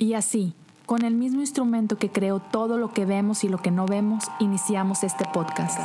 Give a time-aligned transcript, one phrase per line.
[0.00, 0.54] Y así,
[0.86, 4.24] con el mismo instrumento que creó todo lo que vemos y lo que no vemos,
[4.40, 5.78] iniciamos este podcast.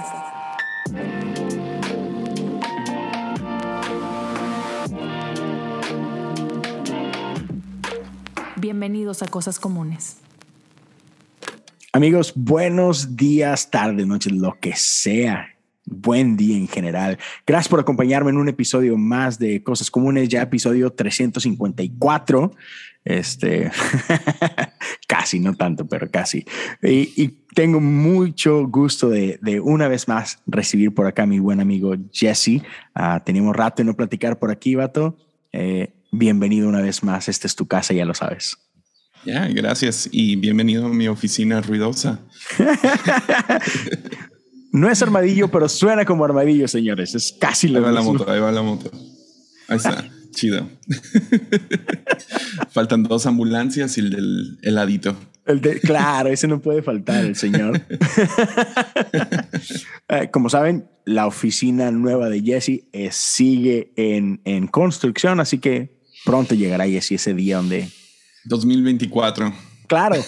[8.55, 10.19] Bienvenidos a Cosas Comunes.
[11.91, 15.49] Amigos, buenos días, tarde, noche, lo que sea.
[15.83, 17.19] Buen día en general.
[17.45, 22.53] Gracias por acompañarme en un episodio más de Cosas Comunes, ya episodio 354.
[23.05, 23.71] Este,
[25.07, 26.43] casi, no tanto, pero casi.
[26.81, 31.95] Y, tengo mucho gusto de, una vez más recibir por acá a mi buen amigo
[32.11, 32.61] Jesse.
[32.93, 35.17] Uh, teníamos rato de no platicar por aquí, vato.
[35.53, 37.29] Eh, bienvenido una vez más.
[37.29, 38.57] Esta es tu casa, ya lo sabes.
[39.25, 42.19] Ya, gracias y bienvenido a mi oficina ruidosa.
[44.73, 47.15] no es armadillo, pero suena como armadillo, señores.
[47.15, 47.87] Es casi lo mismo.
[47.87, 48.91] Ahí va la moto, ahí va la moto.
[49.69, 50.03] Ahí está.
[50.35, 50.69] Chido.
[52.69, 55.15] Faltan dos ambulancias y el del heladito.
[55.45, 57.81] El de, claro, ese no puede faltar, el señor.
[60.07, 65.97] Eh, como saben, la oficina nueva de Jesse eh, sigue en, en, construcción, así que
[66.23, 67.89] pronto llegará Jesse ese día donde...
[68.43, 69.51] 2024.
[69.87, 70.17] Claro.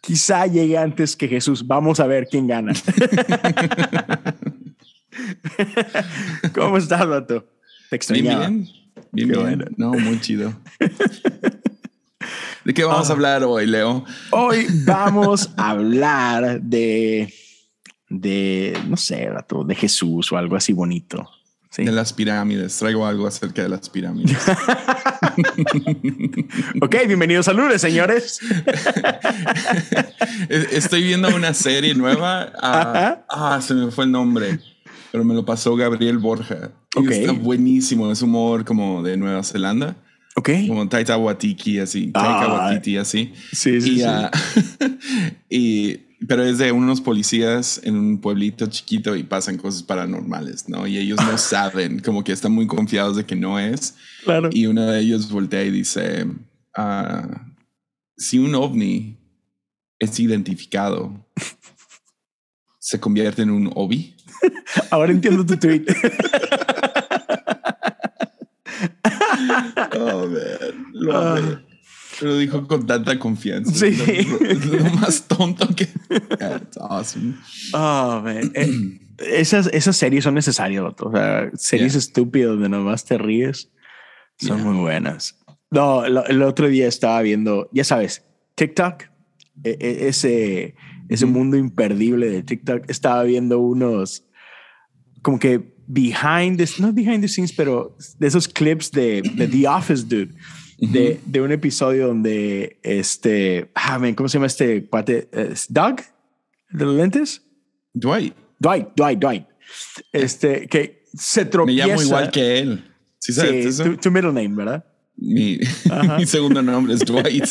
[0.00, 1.66] Quizá llegue antes que Jesús.
[1.66, 2.72] Vamos a ver quién gana.
[6.54, 7.46] ¿Cómo estás, Vato?
[7.90, 8.48] Te extrañaba.
[8.48, 8.68] Bien,
[9.12, 9.28] bien.
[9.58, 10.52] Bien, No, muy chido.
[12.64, 13.14] ¿De qué vamos a ah.
[13.14, 14.04] hablar hoy, Leo?
[14.30, 17.32] Hoy vamos a hablar de,
[18.08, 21.30] de, no sé, Vato, de Jesús o algo así bonito.
[21.76, 22.78] De las pirámides.
[22.78, 24.38] Traigo algo acerca de las pirámides.
[26.80, 28.40] ok, bienvenidos a lunes, señores.
[30.48, 32.50] Estoy viendo una serie nueva.
[32.62, 34.58] Ah, ah, se me fue el nombre
[35.12, 36.72] pero me lo pasó Gabriel Borja.
[37.10, 39.96] Está buenísimo, es humor como de Nueva Zelanda.
[40.36, 40.50] Ok.
[40.68, 42.12] Como Taita Watiki, así.
[42.12, 43.32] Taika Watiti, así.
[43.52, 44.30] Sí, sí, ah,
[45.50, 45.96] y,
[46.28, 50.86] pero es de unos policías en un pueblito chiquito y pasan cosas paranormales, ¿no?
[50.86, 53.94] Y ellos no saben, como que están muy confiados de que no es.
[54.24, 54.50] Claro.
[54.52, 56.26] Y uno de ellos voltea y dice,
[56.76, 57.46] ah,
[58.16, 59.16] si un ovni
[59.98, 61.26] es identificado,
[62.78, 64.15] ¿se convierte en un ovi?
[64.90, 65.84] Ahora entiendo tu tweet.
[69.98, 70.86] oh, man.
[70.92, 71.60] Lo,
[72.20, 73.72] lo, dijo con tanta confianza.
[73.72, 73.96] Sí.
[74.24, 75.86] Lo, lo más tonto que.
[76.38, 77.34] That's awesome.
[77.72, 78.52] Oh, man.
[78.54, 83.70] Eh, esas, esas series son necesarias, O sea, series estúpidas donde nomás te ríes
[84.38, 85.38] son muy buenas.
[85.70, 88.22] No, el otro día estaba viendo, ya sabes,
[88.54, 89.04] TikTok,
[89.64, 90.74] e, e, ese,
[91.08, 92.84] ese mundo imperdible de TikTok.
[92.88, 94.25] Estaba viendo unos
[95.26, 100.04] como que behind the, no behind the scenes, pero de esos clips de, The Office,
[100.04, 100.32] dude.
[100.78, 105.28] De, de, un episodio donde este, ah, ¿cómo se llama este cuate?
[105.68, 105.96] Doug,
[106.70, 107.42] de los lentes.
[107.92, 108.36] Dwight.
[108.60, 109.46] Dwight, Dwight, Dwight.
[110.12, 111.86] Este, que se tropieza.
[111.86, 112.84] Me llamo igual que él.
[113.18, 114.84] Sí, sabes Tu, middle name, ¿verdad?
[115.16, 115.58] Mi,
[116.18, 117.48] mi segundo nombre es Dwight.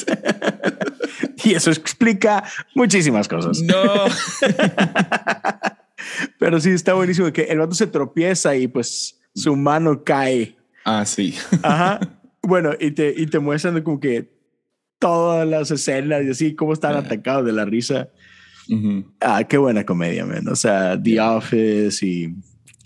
[1.43, 2.41] y eso explica
[2.73, 3.59] muchísimas cosas.
[3.61, 4.05] No.
[6.39, 10.55] Pero sí, está buenísimo que el vato se tropieza y pues su mano cae.
[10.83, 11.35] Ah, sí.
[11.63, 11.99] Ajá.
[12.41, 14.35] Bueno, y te, y te muestran como que
[14.99, 18.09] todas las escenas y así, cómo están atacados de la risa.
[19.21, 20.47] Ah, qué buena comedia, man.
[20.47, 22.35] O sea, The Office y.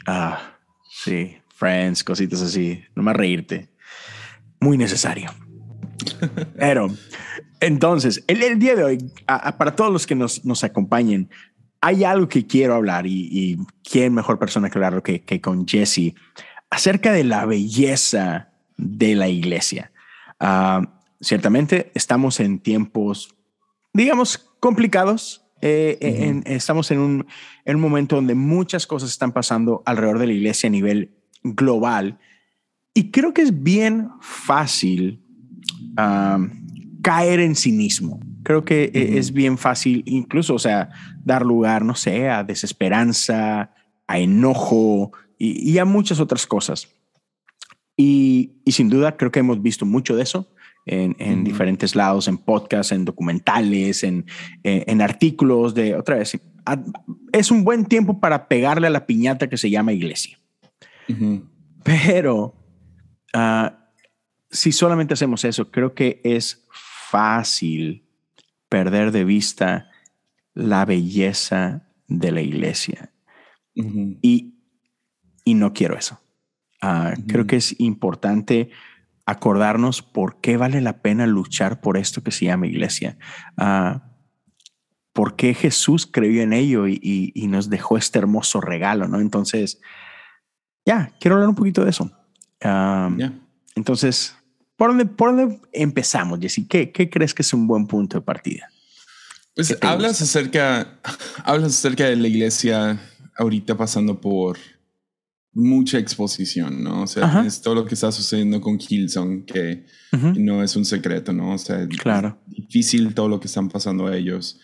[0.05, 0.57] Ah,
[0.89, 2.81] sí, Friends, cositas así.
[2.95, 3.69] No más reírte.
[4.59, 5.31] Muy necesario.
[6.57, 6.89] Pero,
[7.59, 11.29] entonces, el, el día de hoy, para todos los que nos, nos acompañen,
[11.81, 16.13] hay algo que quiero hablar y, quién mejor persona que hablarlo que, con Jesse
[16.69, 19.91] acerca de la belleza de la iglesia.
[20.39, 23.35] Ah, ciertamente estamos en tiempos,
[23.93, 25.45] digamos, complicados.
[25.61, 27.27] Eh, estamos en un,
[27.65, 32.19] en un momento donde muchas cosas están pasando alrededor de la iglesia a nivel global
[32.93, 35.23] y creo que es bien fácil
[35.97, 36.39] ah,
[37.01, 38.19] caer en cinismo.
[38.49, 40.89] Creo que e, es bien fácil, incluso, o sea,
[41.23, 43.75] dar lugar, no sé, a desesperanza,
[44.07, 46.89] a enojo y, a muchas otras cosas.
[47.95, 50.51] Y, sin duda creo que hemos visto mucho de eso
[50.87, 54.25] en, diferentes lados, en podcasts, en documentales, en,
[54.63, 56.35] en, artículos de, otra vez,
[57.31, 60.39] es un buen tiempo para pegarle a la piñata que se llama iglesia.
[61.83, 62.55] Pero
[63.31, 63.91] ah,
[64.49, 68.08] si solamente hacemos eso, creo que es fácil
[68.69, 69.89] perder de vista
[70.53, 73.11] la belleza de la iglesia.
[73.73, 74.55] y,
[75.43, 76.21] y no quiero eso.
[76.81, 78.69] Ah, creo que es importante
[79.25, 83.17] acordarnos por qué vale la pena luchar por esto que se llama iglesia.
[83.57, 83.99] Uh,
[85.13, 89.19] por qué Jesús creyó en ello y, nos dejó este hermoso regalo, ¿no?
[89.19, 89.81] Entonces,
[90.85, 92.09] ya, quiero hablar un poquito de eso.
[93.75, 94.37] Entonces,
[94.79, 96.65] ¿por dónde, ¿por dónde empezamos, Jesse?
[96.69, 98.71] ¿Qué, ¿Qué crees que es un buen punto de partida?
[99.53, 100.99] Pues hablas acerca,
[101.43, 102.97] hablas acerca de la iglesia
[103.37, 104.57] ahorita pasando por
[105.51, 107.03] mucha exposición, ¿no?
[107.03, 109.85] O sea, es todo lo que está sucediendo con Kilson, que,
[110.37, 111.55] no es un secreto, ¿no?
[111.55, 112.39] O sea, claro.
[112.47, 114.61] es difícil todo lo que están pasando a ellos.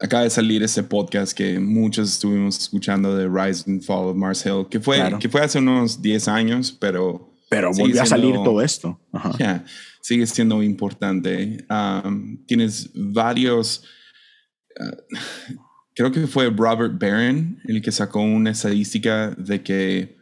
[0.00, 4.44] Acaba de salir ese podcast que muchos estuvimos escuchando de Rise and Fall of Mars
[4.44, 7.35] Hill, que fue, que fue hace unos 10 años, pero...
[7.48, 9.00] Pero volvió a salir todo esto.
[10.00, 11.64] sigue siendo importante.
[11.70, 13.84] Um, tienes varios...
[14.78, 15.56] Uh,
[15.94, 20.16] creo que fue Robert Barron el que sacó una estadística de que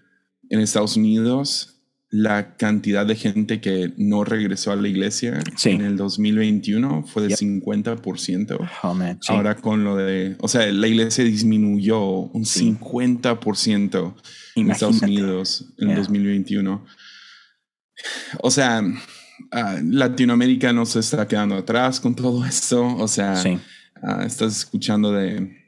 [0.48, 1.74] en Estados Unidos
[2.16, 7.32] la cantidad de gente que no regresó a la iglesia en el 2021 fue del
[7.32, 8.70] 50%.
[9.26, 14.14] Ahora con lo de, o sea, la iglesia disminuyó un 50%
[14.54, 16.86] en Estados Unidos en el 2021.
[18.40, 18.82] O sea,
[19.50, 22.84] ah, Latinoamérica no se está quedando atrás con todo esto.
[22.96, 23.42] O sea,
[24.02, 25.64] ah, estás escuchando de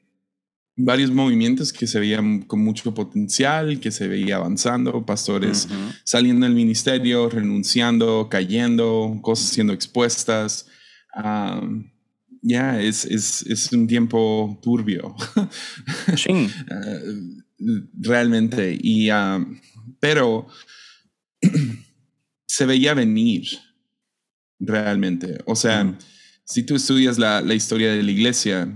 [0.77, 5.69] varios movimientos que se veían con mucho potencial, que se veía avanzando, pastores
[6.05, 10.67] saliendo del ministerio, renunciando, cayendo, cosas siendo expuestas.
[12.43, 15.15] ya, es, es, es, un tiempo turbio.
[16.17, 16.51] Sí.
[16.71, 16.99] Ah,
[17.99, 18.79] realmente.
[18.79, 19.09] Y,
[19.99, 20.47] pero
[22.57, 23.47] se veía venir,
[24.59, 25.37] realmente.
[25.45, 25.95] O sea,
[26.43, 28.67] si tú estudias la, la, historia de la iglesia,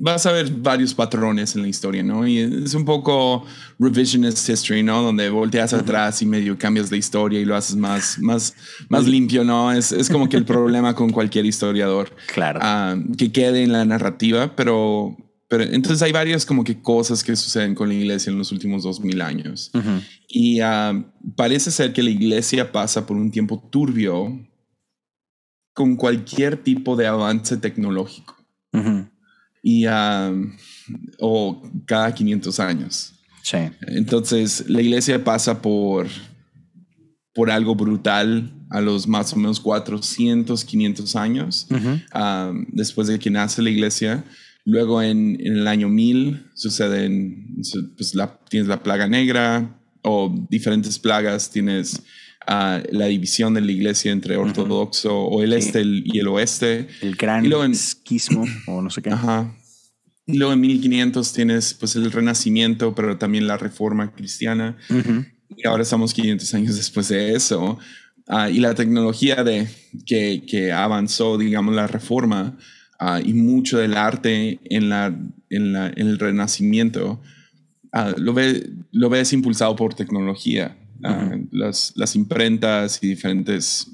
[0.00, 2.24] vas a ver varios patrones en la historia, ¿no?
[2.24, 3.44] Y es un poco
[3.80, 5.02] revisionist history, ¿no?
[5.02, 8.54] Donde volteas atrás y medio cambias la historia y lo haces más, más,
[8.88, 9.72] más limpio, ¿no?
[9.72, 12.14] Es, es como que el problema con cualquier historiador.
[12.32, 12.60] Claro.
[12.62, 15.16] Ah, que quede en la narrativa, pero,
[15.52, 18.84] pero entonces hay varias como que cosas que suceden con la iglesia en los últimos
[18.84, 19.70] dos mil años.
[20.26, 21.04] Y ah,
[21.36, 24.48] parece ser que la iglesia pasa por un tiempo turbio
[25.74, 28.34] con cualquier tipo de avance tecnológico
[29.62, 29.84] y
[31.18, 33.12] o cada 500 años.
[33.42, 33.58] Sí.
[33.88, 36.06] Entonces, la iglesia pasa por,
[37.34, 41.68] por algo brutal a los más o menos 400, 500 años
[42.68, 44.24] después de que nace la iglesia.
[44.64, 47.56] Luego, en, en el año 1000, suceden,
[47.96, 52.02] pues la, tienes la plaga negra o diferentes plagas, tienes
[52.46, 56.88] la división de la iglesia entre ortodoxo o el este y el oeste.
[57.00, 59.10] El gran esquismo o no sé qué.
[59.10, 59.54] Ajá.
[60.26, 64.76] Y luego en 1500 tienes pues el renacimiento, pero también la reforma cristiana.
[65.56, 67.78] Y ahora estamos 500 años después de eso.
[68.28, 69.68] Ah, y la tecnología de,
[70.06, 72.56] que, que avanzó, digamos, la reforma
[73.02, 75.14] ah, y mucho del arte en, la,
[75.50, 77.20] en, la, en el renacimiento,
[77.92, 80.76] ah, lo, ve, lo ves impulsado por tecnología.
[81.50, 83.88] las, las, imprentas y diferentes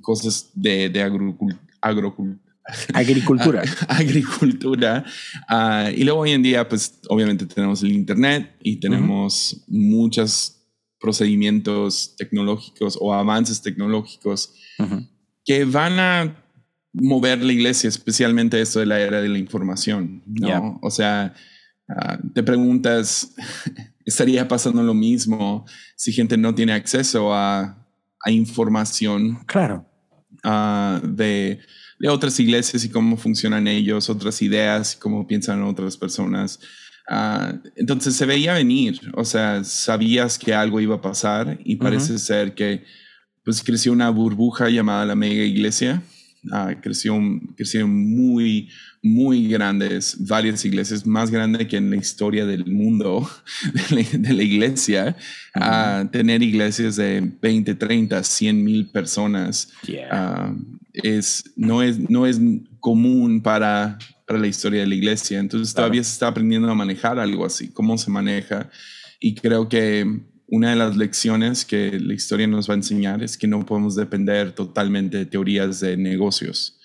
[0.00, 1.58] cosas de, de agricultura
[2.94, 3.62] Agricultura.
[3.88, 5.04] agricultura.
[5.48, 10.62] Ah, y luego hoy en día, pues obviamente tenemos el Internet y tenemos muchos
[10.98, 14.54] procedimientos tecnológicos o avances tecnológicos
[15.44, 16.43] que van a
[16.94, 20.22] mover la iglesia, especialmente esto de la era de la información.
[20.26, 20.78] ¿no?
[20.82, 21.34] O sea,
[21.88, 23.34] ah, te preguntas,
[24.06, 27.86] ¿estaría pasando lo mismo si gente no tiene acceso a,
[28.24, 29.44] a información?
[29.44, 29.86] Claro.
[30.42, 31.60] Uh, de
[31.98, 36.60] de otras iglesias y cómo funcionan ellos, otras ideas cómo piensan otras personas.
[37.08, 42.18] Ah, entonces se veía venir, o sea, sabías que algo iba a pasar y parece
[42.18, 42.84] ser que
[43.44, 46.02] pues creció una burbuja llamada la mega iglesia.
[46.46, 47.18] Uh, creció,
[47.56, 48.68] crecieron muy,
[49.02, 53.28] muy grandes, varias iglesias, más grandes que en la historia del mundo
[54.12, 55.16] de la, iglesia.
[55.54, 59.72] a tener iglesias de 20, 30, 100 mil personas
[60.92, 62.40] es, no, es, no es
[62.80, 65.38] común para, para la historia de la iglesia.
[65.38, 68.70] Entonces todavía se está aprendiendo a manejar algo así, cómo se maneja.
[69.20, 70.20] Y creo que
[70.54, 73.96] una de las lecciones que la historia nos va a enseñar es que no podemos
[73.96, 76.78] depender totalmente de teorías de negocios,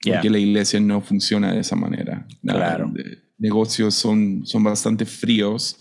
[0.00, 2.24] porque la iglesia no funciona de esa manera.
[2.42, 2.92] Claro.
[3.36, 5.76] negocios son, son bastante fríos,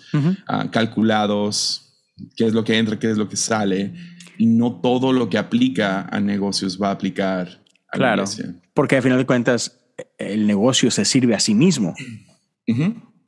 [0.48, 2.02] ah, calculados,
[2.36, 3.94] qué es lo que entra, qué es lo que sale,
[4.40, 8.26] y no todo lo que aplica a negocios va a aplicar claro,
[8.74, 9.80] porque al final de cuentas
[10.18, 11.94] el negocio se sirve a sí mismo.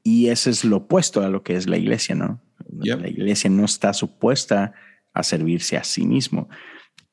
[0.03, 2.41] Y ese es lo opuesto a lo que es la iglesia, ¿no?
[2.69, 4.73] La iglesia no está supuesta
[5.13, 6.49] a servirse a sí mismo.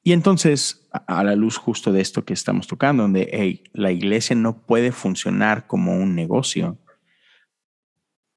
[0.02, 4.66] Y entonces, a la luz justo de esto que estamos tocando, donde la iglesia no
[4.66, 6.78] puede funcionar como un negocio,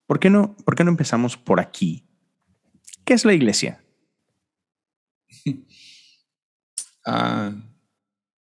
[0.06, 2.08] ¿por qué, no, ¿por qué no empezamos por aquí?
[3.04, 3.84] ¿Qué es la iglesia?
[7.10, 7.54] Ah,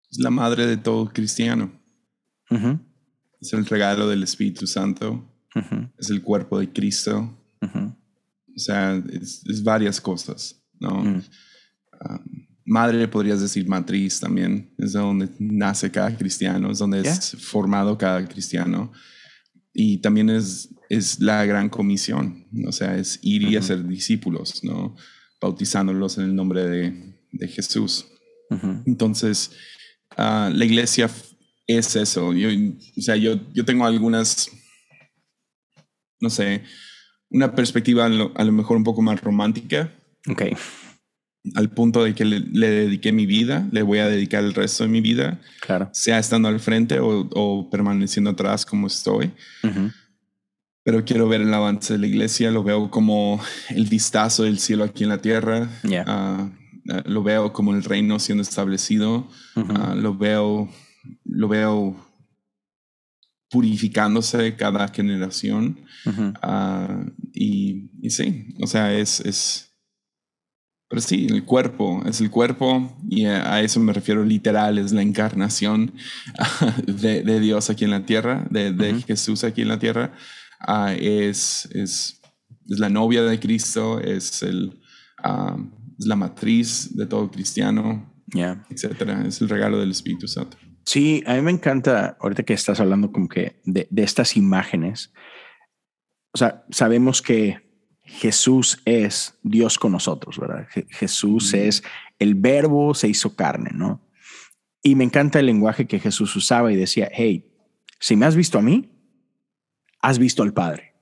[0.10, 1.70] es la madre de todo cristiano.
[3.42, 5.30] Es el regalo del Espíritu Santo.
[5.98, 7.38] Es el cuerpo de Cristo.
[8.56, 11.04] O sea, es, varias cosas, ¿no?
[11.04, 11.24] Mm.
[12.00, 12.22] Ah,
[12.66, 14.74] madre podrías decir matriz también.
[14.78, 18.92] Es donde nace cada cristiano, es donde es formado cada cristiano.
[19.74, 22.48] Y también es, es la gran comisión.
[22.66, 24.96] O sea, es ir y hacer discípulos, ¿no?
[25.42, 28.08] Bautizándolos en el nombre de, de Jesús.
[28.86, 29.52] Entonces,
[30.18, 31.10] ah, la iglesia
[31.68, 32.34] es eso.
[32.34, 34.50] Yo, o sea, yo, yo tengo algunas,
[36.20, 36.64] no sé,
[37.30, 39.92] una perspectiva a lo, mejor un poco más romántica.
[40.30, 40.44] Ok.
[41.56, 44.90] Al punto de que le, dediqué mi vida, le voy a dedicar el resto de
[44.90, 45.40] mi vida.
[45.62, 45.90] Claro.
[45.94, 49.32] Sea estando al frente o, permaneciendo atrás como estoy.
[50.84, 54.84] Pero quiero ver el avance de la iglesia, lo veo como el vistazo del cielo
[54.84, 55.70] aquí en la tierra.
[55.84, 56.52] Yeah.
[56.88, 60.70] Eh, lo veo como el reino siendo establecido, ah, lo veo,
[61.24, 62.05] lo veo
[63.56, 65.80] purificándose cada generación.
[66.42, 69.72] Ah, y, y, sí, o sea, es, es,
[70.90, 75.04] pero sí, el cuerpo, es el cuerpo y a, eso me refiero literal, es la
[75.04, 75.94] encarnación
[76.86, 80.14] de, de Dios aquí en la tierra, de, de Jesús aquí en la tierra.
[80.60, 82.20] Ah, es, es,
[82.68, 84.82] es, la novia de Cristo, es el
[85.98, 88.14] es la matriz de todo cristiano,
[88.70, 89.26] etcétera.
[89.26, 90.58] Es el regalo del Espíritu Santo.
[90.86, 95.12] Sí, a mí me encanta, ahorita que estás hablando como que de, estas imágenes,
[96.32, 97.66] o sea, sabemos que
[98.04, 100.68] Jesús es Dios con nosotros, ¿verdad?
[100.90, 101.84] Jesús es
[102.20, 104.08] el verbo se hizo carne, ¿no?
[104.84, 107.52] Y me encanta el lenguaje que Jesús usaba y decía, hey,
[108.00, 108.92] si me has visto a mí,
[110.02, 110.94] has visto al Padre.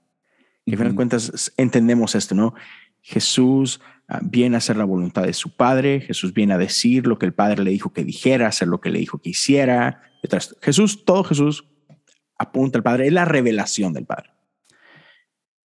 [0.66, 2.54] Y a fin de cuentas entendemos esto, ¿no?
[3.02, 3.82] Jesús
[4.22, 7.34] viene a hacer la voluntad de su Padre, Jesús viene a decir lo que el
[7.34, 10.02] Padre le dijo que dijera, hacer lo que le dijo que hiciera.
[10.62, 11.66] Jesús, todo Jesús
[12.38, 14.32] apunta al Padre, es la revelación del Padre.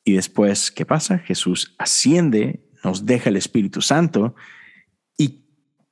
[0.04, 1.18] Y después, ¿qué pasa?
[1.18, 4.34] Jesús asciende, nos deja el Espíritu Santo
[5.16, 5.44] y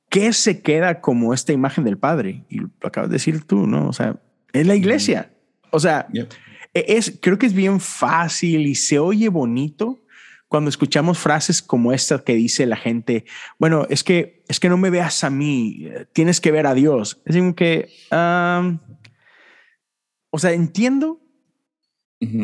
[0.09, 2.45] ¿qué se queda como esta imagen del Padre?
[2.49, 3.89] Y lo acabas de decir tú, ¿no?
[3.89, 4.19] O sea,
[4.53, 5.31] es la iglesia.
[5.71, 6.27] O sea, e-,
[6.73, 9.99] es, creo que es bien fácil y se oye bonito
[10.47, 13.25] cuando escuchamos frases como esta que dice la gente,
[13.59, 17.21] bueno, es que es que no me veas a mí, tienes que ver a Dios.
[17.25, 17.89] Es como que,
[20.29, 21.21] o sea, entiendo,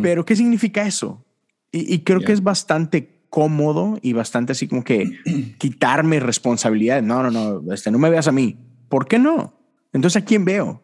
[0.01, 1.25] pero ¿qué significa eso?
[1.71, 5.19] Y, creo que es bastante cómodo y bastante así como que
[5.57, 7.01] quitarme responsabilidad.
[7.01, 8.57] No, no, no, este, no me veas a mí.
[8.89, 9.59] ¿Por qué no?
[9.91, 10.83] Entonces, ¿a quién veo?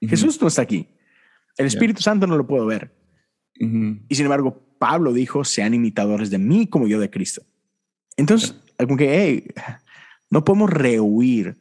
[0.00, 0.88] Jesús no está aquí.
[1.56, 2.92] El Espíritu Santo no lo puedo ver.
[3.54, 7.42] Y sin embargo, Pablo dijo, sean imitadores de mí como yo de Cristo.
[8.16, 9.48] Entonces, como que, hey,
[10.30, 11.56] no podemos rehuir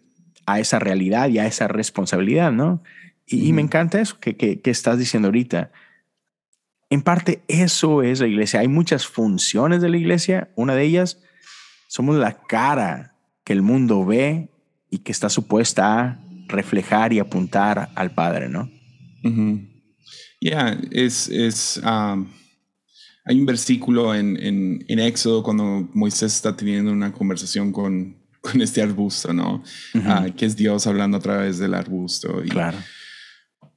[0.45, 2.83] a esa realidad y a esa responsabilidad, ¿no?
[3.27, 5.71] Y, me encanta eso que, que, que, estás diciendo ahorita.
[6.91, 8.59] En parte, eso es la iglesia.
[8.59, 10.49] Hay muchas funciones de la iglesia.
[10.55, 11.19] Una de ellas,
[11.87, 14.49] somos la cara que el mundo ve
[14.91, 18.69] y que está supuesta a reflejar y apuntar al Padre, ¿no?
[20.39, 22.27] Ya, es, es um,
[23.25, 28.61] hay un versículo en, en, en, Éxodo cuando Moisés está teniendo una conversación con, con
[28.61, 29.63] este arbusto, ¿no?
[30.05, 32.43] Ah, que es Dios hablando a través del arbusto.
[32.43, 32.77] Y, claro.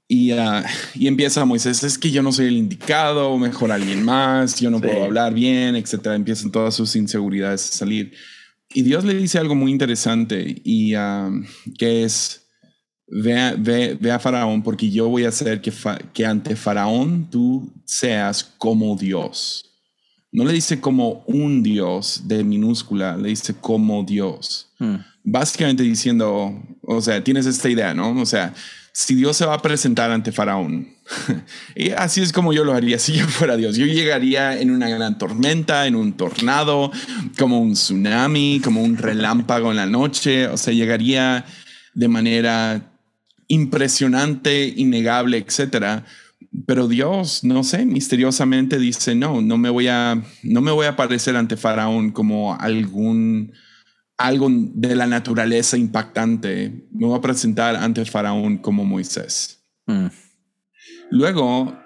[0.06, 0.62] Y, uh,
[0.94, 4.80] y, empieza Moisés, es que yo no soy el indicado, mejor alguien más, yo no
[4.80, 6.14] puedo hablar bien, etcétera.
[6.14, 8.12] Empiezan todas sus inseguridades a salir.
[8.70, 11.42] Y Dios le dice algo muy interesante y uh,
[11.78, 12.47] que es,
[13.10, 15.72] Ve, ve, a Faraón porque yo voy a hacer que,
[16.12, 19.64] que ante Faraón tú seas como Dios.
[20.30, 24.68] No le dice como un Dios de minúscula, le dice como Dios.
[24.78, 24.96] Hmm.
[25.24, 28.20] Básicamente diciendo, o sea, tienes esta idea, ¿no?
[28.20, 28.52] O sea,
[28.92, 30.88] si Dios se va a presentar ante Faraón,
[31.76, 33.76] y así es como yo lo haría si yo fuera Dios.
[33.76, 36.90] Yo llegaría en una gran tormenta, en un tornado,
[37.38, 41.46] como un tsunami, como un relámpago en la noche, o sea, llegaría
[41.94, 42.87] de manera
[43.48, 46.04] impresionante, innegable, etcétera.
[46.66, 50.90] Pero Dios, no sé, misteriosamente dice, no, no me voy a, no me voy a
[50.90, 53.52] aparecer ante Faraón como algún,
[54.16, 56.86] algo de la naturaleza impactante.
[56.92, 59.64] Me voy a presentar ante Faraón como Moisés.
[59.86, 60.06] Mm.
[61.10, 61.78] Luego,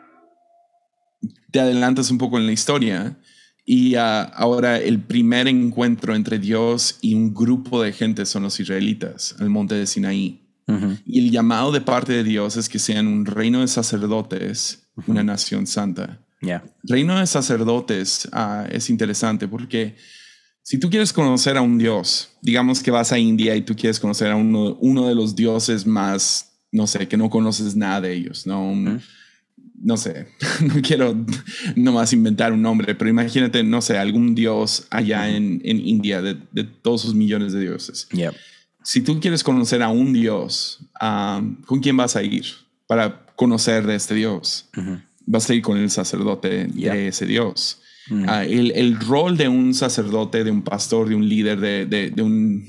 [1.52, 3.18] te adelantas un poco en la historia
[3.64, 8.58] Y ah, ahora el primer encuentro entre Dios y un grupo de gente son los
[8.58, 10.41] israelitas, el monte de Sinaí.
[11.06, 15.22] Y el llamado de parte de Dios es que sean un reino de sacerdotes, una
[15.22, 16.20] nación santa.
[16.82, 19.96] Reino de sacerdotes ah, es interesante porque
[20.62, 23.98] si tú quieres conocer a un dios, digamos que vas a India y tú quieres
[23.98, 28.12] conocer a uno, uno de los dioses más, no sé, que no conoces nada de
[28.12, 28.72] ellos, ¿no?
[29.82, 30.28] no sé,
[30.60, 31.16] no quiero
[31.74, 36.38] nomás inventar un nombre, pero imagínate, no sé, algún dios allá en, en, India de,
[36.52, 38.08] de, todos sus millones de dioses.
[38.84, 40.80] Si tú quieres conocer a un dios,
[41.66, 42.44] ¿con quién vas a ir
[42.86, 44.68] para conocer de este dios?
[45.26, 47.78] Vas a ir con el sacerdote de ese dios.
[48.26, 52.10] Ah, el, el, rol de un sacerdote, de un pastor, de un líder, de, de,
[52.10, 52.68] de un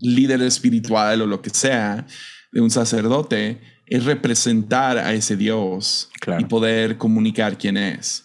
[0.00, 2.06] líder espiritual o lo que sea,
[2.50, 8.24] de un sacerdote, es representar a ese Dios y poder comunicar quién es.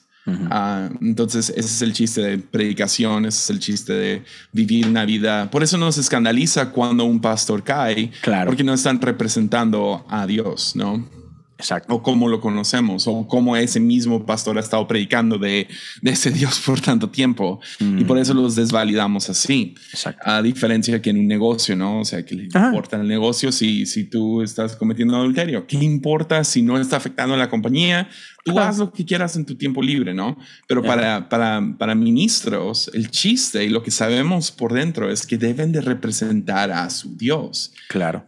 [0.49, 5.05] Ah, entonces, ese es el chiste de predicación, ese es el chiste de vivir una
[5.05, 5.49] vida.
[5.51, 8.11] Por eso nos escandaliza cuando un pastor cae,
[8.45, 11.18] porque no están representando a Dios, ¿no?
[11.59, 11.93] Exacto.
[11.93, 15.67] O cómo lo conocemos, o cómo ese mismo pastor ha estado predicando de,
[16.01, 17.59] de ese Dios por tanto tiempo.
[17.79, 19.75] Y por eso los desvalidamos así.
[19.91, 20.21] Exacto.
[20.25, 21.99] A diferencia que en un negocio, ¿no?
[21.99, 25.67] O sea, que le importa el negocio si, si tú estás cometiendo adulterio.
[25.67, 28.09] ¿Qué importa si no está afectando a la compañía?
[28.45, 30.37] Tú haz lo que quieras en tu tiempo libre, ¿no?
[30.65, 35.37] Pero para, para, para ministros, el chiste y lo que sabemos por dentro es que
[35.37, 37.73] deben de representar a su Dios.
[37.89, 38.25] Claro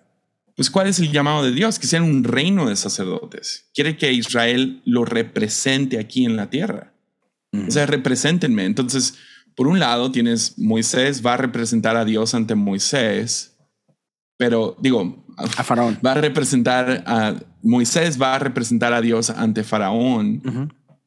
[0.55, 1.79] pues ¿cuál es el llamado de Dios?
[1.79, 3.69] Que sean un reino de sacerdotes.
[3.73, 6.93] Quiere que Israel lo represente aquí en la tierra.
[7.53, 8.65] O sea, represéntenme.
[8.65, 9.15] Entonces,
[9.55, 13.57] por un lado tienes Moisés va a representar a Dios ante Moisés,
[14.37, 15.99] pero digo, a Faraón.
[16.05, 20.41] Va a representar a Moisés va a representar a Dios ante Faraón,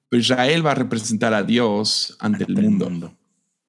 [0.08, 3.16] pero Israel va a representar a Dios ante, el mundo.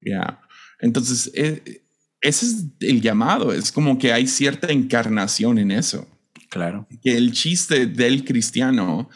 [0.01, 0.41] Ya.
[0.79, 1.85] Entonces, eh,
[2.27, 6.08] ese es el llamado, es como que hay cierta encarnación en eso.
[6.50, 6.88] Claro.
[7.03, 9.09] Que el chiste del cristiano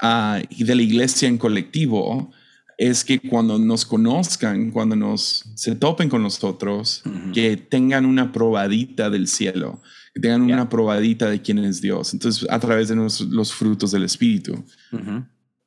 [0.00, 2.32] ah, y de la iglesia en colectivo
[2.78, 7.02] es que cuando nos conozcan, cuando nos se topen con nosotros,
[7.32, 9.80] que tengan una probadita del cielo,
[10.12, 12.12] que tengan una probadita de quién es Dios.
[12.12, 14.64] Entonces, a través de los frutos del Espíritu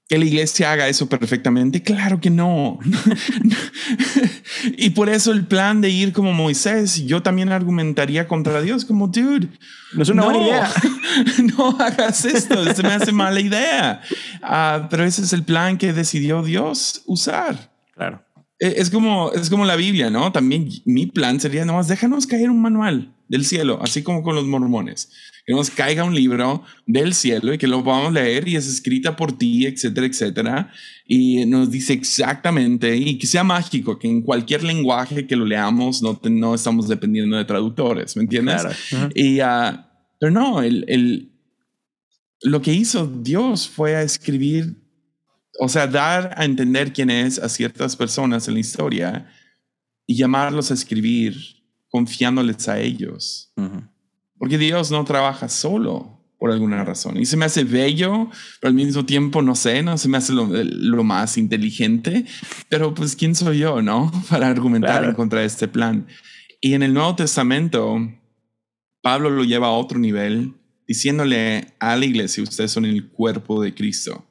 [0.08, 1.82] que la iglesia haga eso perfectamente?
[1.82, 2.80] Claro que no.
[4.78, 9.08] y por eso el plan de ir como Moisés, yo también argumentaría contra Dios como,
[9.08, 9.50] dude,
[9.94, 10.72] no es una buena idea.
[11.58, 14.02] no hagas esto, se me hace mala idea.
[14.44, 17.72] Ah, pero ese es el plan que decidió Dios usar.
[17.96, 18.24] Claro.
[18.60, 20.32] E, es como, es como la Biblia, ¿no?
[20.32, 24.46] También mi plan sería, nomás déjanos caer un manual del cielo, así como con los
[24.46, 25.10] mormones
[25.46, 29.16] que nos caiga un libro del cielo y que lo podamos leer y es escrita
[29.16, 30.72] por ti, etcétera, etcétera.
[31.06, 36.02] Y nos dice exactamente y que sea mágico, que en cualquier lenguaje que lo leamos
[36.02, 38.64] no, no estamos dependiendo de traductores, ¿me entiendes?
[39.14, 39.78] Y, uh,
[40.20, 41.32] pero no, el, el,
[42.42, 44.74] lo que hizo Dios fue a escribir,
[45.60, 49.32] o sea, dar a entender quién es a ciertas personas en la historia
[50.08, 51.36] y llamarlos a escribir
[51.96, 53.54] confiándoles a ellos.
[54.38, 57.16] Porque Dios no trabaja solo por alguna razón.
[57.16, 58.30] Y se me hace bello,
[58.60, 62.26] pero al mismo tiempo, no sé, no se me hace lo, más inteligente.
[62.68, 64.12] Pero pues, ¿quién soy yo, no?
[64.30, 66.06] Para argumentar en contra de este plan.
[66.60, 67.98] Y en el Nuevo Testamento,
[69.02, 70.54] Pablo lo lleva a otro nivel,
[70.86, 74.28] diciéndole a la iglesia, ustedes son el cuerpo de Cristo.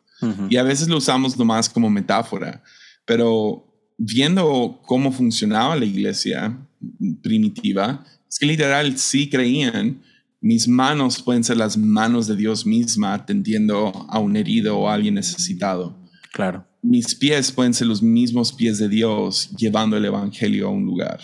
[0.50, 2.62] Y a veces lo usamos nomás como metáfora,
[3.07, 3.64] pero
[3.96, 6.59] viendo cómo funcionaba la iglesia
[7.23, 10.03] primitiva, es que literal sí creían,
[10.40, 14.94] mis manos pueden ser las manos de Dios misma atendiendo a un herido o a
[14.94, 15.97] alguien necesitado.
[16.33, 16.66] Claro.
[16.83, 21.20] Mis pies pueden ser los mismos pies de Dios llevando el Evangelio a un lugar.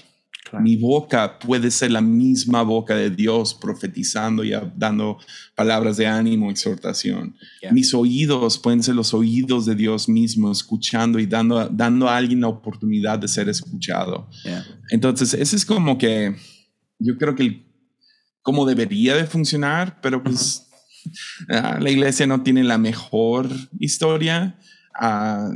[0.59, 5.19] Mi boca puede ser la misma boca de Dios profetizando y dando
[5.55, 7.37] palabras de ánimo, exhortación.
[7.71, 12.41] Mis oídos pueden ser los oídos de Dios mismo, escuchando y dando, dando a alguien
[12.41, 14.29] la oportunidad de ser escuchado.
[14.91, 16.35] Entonces, ese es como que
[16.99, 17.71] yo creo que
[18.43, 20.69] como debería de funcionar, pero pues
[21.49, 24.59] ah, la iglesia no tiene la mejor historia
[24.95, 25.51] ah,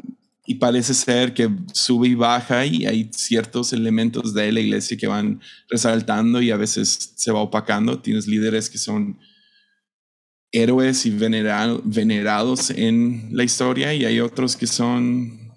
[0.47, 5.07] y parece ser que sube y baja y hay ciertos elementos de la iglesia que
[5.07, 8.01] van resaltando y a veces se va opacando.
[8.01, 9.19] Tienes líderes que son
[10.53, 15.53] héroes y venerados en la historia y hay otros que son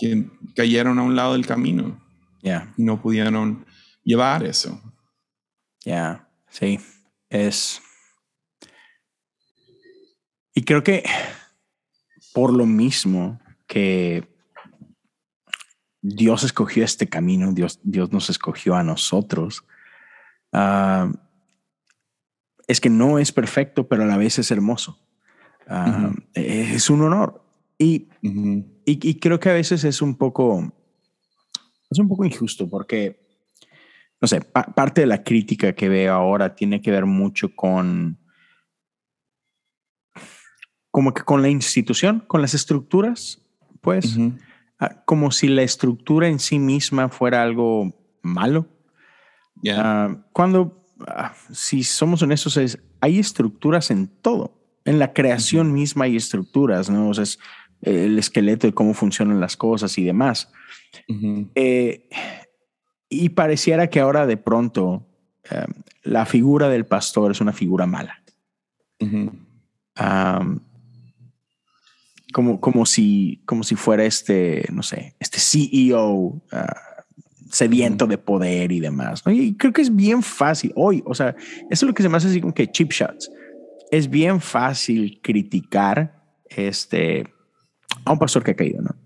[0.00, 2.00] que cayeron a un lado del camino
[2.42, 3.66] y no pudieron
[4.02, 4.80] llevar eso.
[5.84, 6.78] Ya, sí,
[7.28, 7.80] es...
[10.54, 11.02] Y creo que
[12.32, 14.28] por lo mismo que
[16.00, 19.64] Dios escogió este camino, Dios, Dios nos escogió a nosotros.
[20.52, 21.10] Ah,
[22.66, 24.98] es que no es perfecto, pero a la vez es hermoso.
[25.66, 27.42] Ah, es un honor.
[27.78, 28.08] Y,
[28.84, 30.72] y, creo que a veces es un poco,
[31.90, 33.26] es un poco injusto porque,
[34.20, 38.18] no sé, parte de la crítica que veo ahora tiene que ver mucho con,
[40.90, 43.43] como que con la institución, con las estructuras,
[43.84, 44.18] pues,
[45.04, 48.66] como si la estructura en sí misma fuera algo malo.
[49.70, 54.60] Ah, cuando, ah, si somos honestos, es, hay estructuras en todo.
[54.84, 57.08] En la creación misma hay estructuras, ¿no?
[57.08, 57.38] O sea, es
[57.82, 60.50] el esqueleto de cómo funcionan las cosas y demás.
[61.54, 62.08] Eh,
[63.08, 65.06] y pareciera que ahora de pronto
[65.50, 65.66] eh,
[66.02, 68.22] la figura del pastor es una figura mala
[72.34, 76.74] como, como, si, como si fuera este, no sé, este CEO ah,
[77.48, 79.22] sediento de poder y demás.
[79.26, 82.16] Y creo que es bien fácil hoy, o sea, eso es lo que se me
[82.16, 83.30] hace así como que chip shots.
[83.92, 87.32] Es bien fácil criticar este,
[88.04, 88.96] a un pastor que ha caído, ¿no?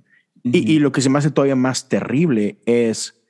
[0.42, 3.20] y, y, lo que se me hace todavía más terrible es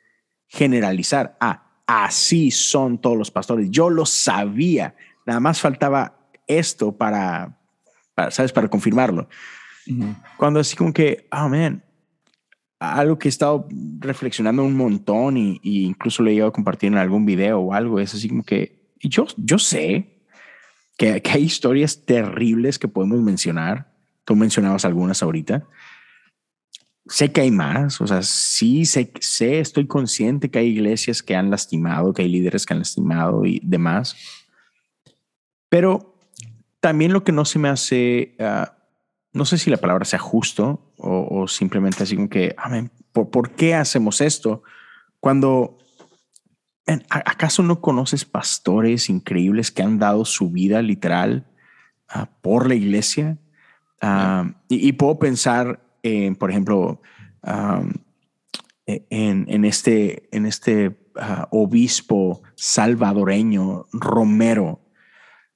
[0.46, 1.36] generalizar.
[1.40, 3.68] Ah, así son todos los pastores.
[3.68, 4.94] Yo lo sabía.
[5.26, 7.58] Nada más faltaba esto para,
[8.14, 8.52] para ¿sabes?
[8.52, 9.28] Para confirmarlo.
[10.36, 11.82] Cuando así como que, oh man,
[12.78, 16.98] algo que he estado reflexionando un montón y, incluso le he ido a compartir en
[16.98, 20.22] algún video o algo, es así como que yo, yo sé
[20.96, 23.92] que, hay historias terribles que podemos mencionar.
[24.24, 25.66] Tú mencionabas algunas ahorita.
[27.06, 31.34] Sé que hay más, o sea, sí sé, sé, estoy consciente que hay iglesias que
[31.34, 34.14] han lastimado, que hay líderes que han lastimado y demás.
[35.70, 36.18] Pero
[36.80, 38.77] también lo que no se me hace uh,
[39.32, 43.74] no sé si la palabra sea justo o, simplemente así como que, amén, ¿por, qué
[43.74, 44.62] hacemos esto?
[45.20, 45.78] Cuando,
[47.08, 51.46] ¿acaso no conoces pastores increíbles que han dado su vida literal
[52.08, 53.38] ah, por la iglesia?
[54.00, 57.00] Ah, y, puedo pensar en, por ejemplo,
[58.86, 64.80] e, en, este, en este ah, obispo salvadoreño Romero,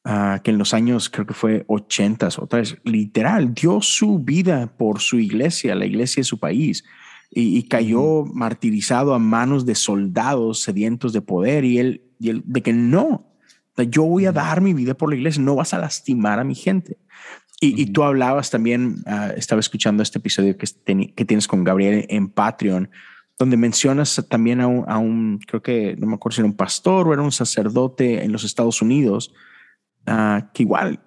[0.04, 4.74] Ah, que en los años, creo que fue 80, otra vez, literal, dio su vida
[4.76, 6.84] por su iglesia, la iglesia de su país,
[7.30, 12.62] y, cayó martirizado a manos de soldados sedientos de poder, y él, y él de
[12.62, 13.32] que no,
[13.88, 16.56] yo voy a dar mi vida por la iglesia, no vas a lastimar a mi
[16.56, 16.98] gente.
[17.60, 20.66] Y, tú hablabas también, ah, estaba escuchando este episodio que,
[21.14, 22.90] que tienes con Gabriel en Patreon,
[23.38, 26.56] donde mencionas también a un, a un, creo que no me acuerdo si era un
[26.56, 29.32] pastor o era un sacerdote en los Estados Unidos,
[30.06, 31.00] Ah, que igual,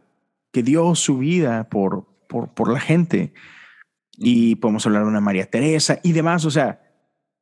[0.52, 3.34] que dio su vida por, por, por la gente.
[4.18, 6.46] Y podemos hablar de una María Teresa y demás.
[6.46, 6.82] O sea,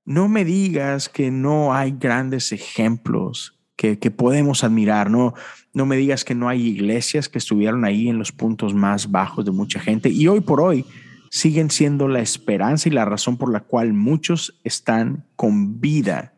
[0.05, 5.09] no me digas que no hay grandes ejemplos que, que, podemos admirar.
[5.09, 5.33] No,
[5.73, 9.45] no me digas que no hay iglesias que estuvieron ahí en los puntos más bajos
[9.45, 10.85] de mucha gente y hoy por hoy
[11.33, 16.35] siguen siendo la esperanza y la razón por la cual muchos están con vida.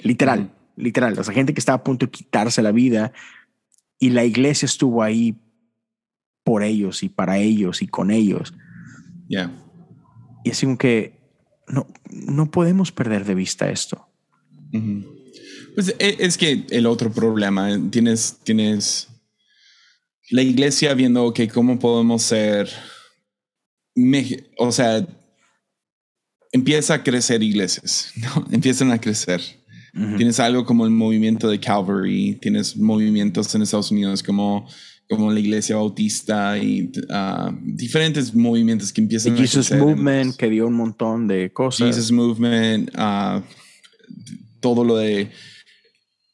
[0.00, 1.18] Literal, literal.
[1.18, 3.12] O sea, gente que está a punto de quitarse la vida
[3.98, 5.36] y la iglesia estuvo ahí
[6.44, 8.54] por ellos y para ellos y con ellos.
[9.28, 9.52] Ya.
[10.44, 11.18] Y así que
[11.66, 14.08] no, no podemos perder de vista esto.
[15.74, 19.08] Pues e, es que el otro problema, tienes, tienes
[20.30, 22.68] la iglesia viendo que cómo podemos ser,
[24.56, 25.06] o sea,
[26.52, 28.46] empieza a crecer iglesias, ¿no?
[28.50, 29.40] empiezan a crecer.
[29.92, 34.68] Tienes algo como el movimiento de Calvary, tienes movimientos en Estados Unidos como,
[35.08, 40.66] como la iglesia bautista y ah, diferentes movimientos que empiezan a Jesus Movement, que dio
[40.66, 41.88] un montón de cosas.
[41.88, 43.42] Jesus Movement, uh,
[44.60, 45.30] todo lo de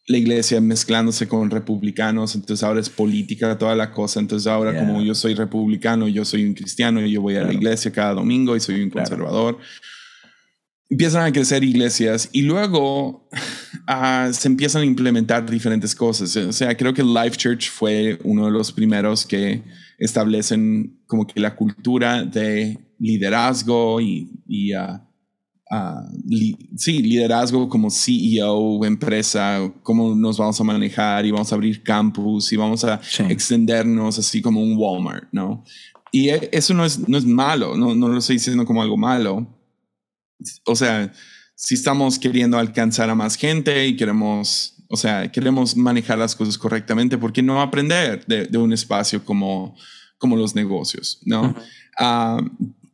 [0.07, 5.01] la iglesia mezclándose con republicanos, entonces ahora es política toda la cosa, entonces ahora como
[5.01, 8.61] yo soy republicano, yo soy un cristiano yo voy a la iglesia cada domingo y
[8.61, 9.59] soy un conservador
[10.89, 13.29] empiezan a crecer iglesias y luego
[13.87, 16.37] ah, se empiezan a implementar diferentes cosas.
[16.37, 19.63] O sea, creo que Life Church fue uno de los primeros que
[19.99, 25.01] establecen como que la cultura de liderazgo y, y uh,
[26.77, 32.53] sí, liderazgo como CEO, empresa, cómo nos vamos a manejar y vamos a abrir campus
[32.53, 35.65] y vamos a extendernos así como un Walmart, ¿no?
[36.13, 38.97] Y e, eso no es, no es malo, no, no lo estoy diciendo como algo
[38.97, 39.47] malo,
[40.65, 41.13] o sea,
[41.55, 46.59] si estamos queriendo alcanzar a más gente y queremos, o sea, queremos manejar las cosas
[46.59, 49.77] correctamente, ¿por qué no aprender de, un espacio como,
[50.19, 51.21] como los negocios?
[51.25, 51.55] ¿no?
[51.99, 52.39] Ah,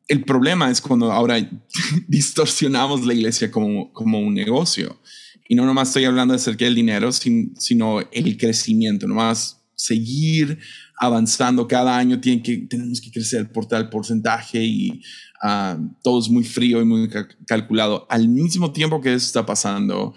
[0.09, 1.37] el problema es cuando ahora
[2.09, 5.01] distorsionamos la iglesia como, como un negocio.
[5.49, 10.59] Y no nomás estoy hablando acerca del dinero, sino el crecimiento, nomás seguir
[10.99, 15.03] avanzando cada año, tiene que, tenemos que crecer por tal porcentaje y
[15.43, 17.09] uh, todo es muy frío y muy
[17.47, 18.07] calculado.
[18.11, 20.15] Al mismo tiempo que eso está pasando,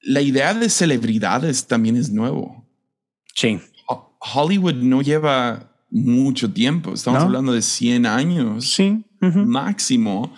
[0.00, 2.64] la idea de celebridades también es nuevo.
[3.34, 3.58] Sí.
[4.20, 8.68] Hollywood no lleva mucho tiempo, estamos hablando de 100 años.
[8.68, 10.32] Sí máximo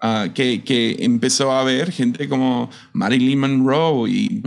[0.00, 4.42] ah, que, que, empezó a ver gente como Marilyn Monroe y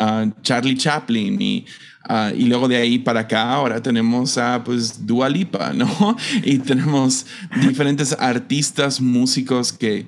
[0.00, 1.64] ah, Charlie Chaplin y,
[2.08, 6.16] ah, y luego de ahí para acá ahora tenemos a pues Dua Lipa, ¿no?
[6.42, 7.26] Y tenemos
[7.62, 10.06] diferentes artistas, músicos que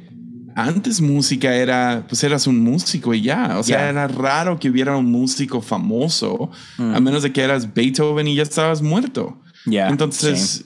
[0.54, 4.96] antes música era, pues eras un músico y ya, o sea, era raro que hubiera
[4.96, 6.94] un músico famoso, mm.
[6.94, 9.38] a menos de que eras Beethoven y ya estabas muerto.
[9.66, 10.64] Entonces,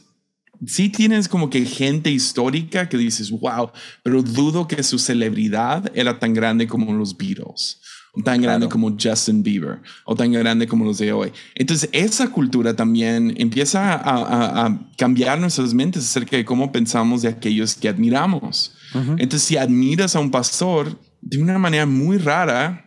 [0.66, 3.70] sí tienes como que gente histórica que dices, wow,
[4.02, 7.80] pero dudo que su celebridad era tan grande como los Beatles,
[8.12, 11.32] o tan grande como Justin Bieber, o tan grande como los de hoy.
[11.54, 17.74] Entonces, esa cultura también empieza a, cambiar nuestras mentes acerca de cómo pensamos de aquellos
[17.74, 18.74] que admiramos.
[18.94, 22.86] Entonces, si admiras a un pastor de una manera muy rara,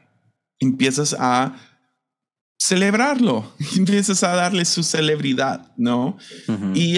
[0.60, 1.56] empiezas a
[2.64, 6.18] celebrarlo, empiezas a darle su celebridad, ¿no?
[6.74, 6.98] Y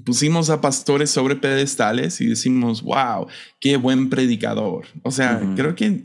[0.00, 3.26] pusimos a pastores sobre pedestales y decimos, wow,
[3.60, 4.86] qué buen predicador.
[5.02, 6.04] O sea, creo que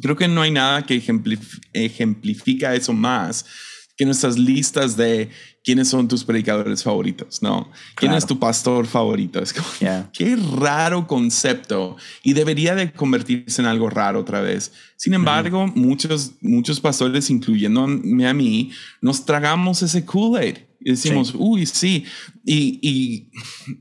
[0.00, 1.02] creo que no hay nada que
[1.74, 3.44] ejemplifica eso más
[3.98, 5.28] que nuestras listas de
[5.64, 7.68] quiénes son tus predicadores favoritos, ¿no?
[7.96, 9.40] ¿Quién es tu pastor favorito?
[9.42, 9.66] Es como,
[10.12, 14.72] qué raro concepto y debería de convertirse en algo raro otra vez.
[14.96, 18.70] Sin embargo, muchos, muchos pastores, incluyéndome a mí,
[19.02, 22.04] nos tragamos ese Kool-Aid y decimos, uy, sí.
[22.44, 23.30] Y, y,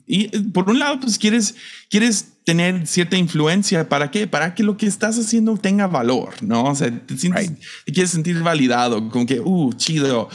[0.08, 1.56] y, por un lado, pues quieres,
[1.90, 3.88] quieres tener cierta influencia.
[3.88, 4.28] ¿Para qué?
[4.28, 6.64] Para que lo que estás haciendo tenga valor, ¿no?
[6.64, 10.30] O sea, te, quieres sentir validado, como que, uh, chido.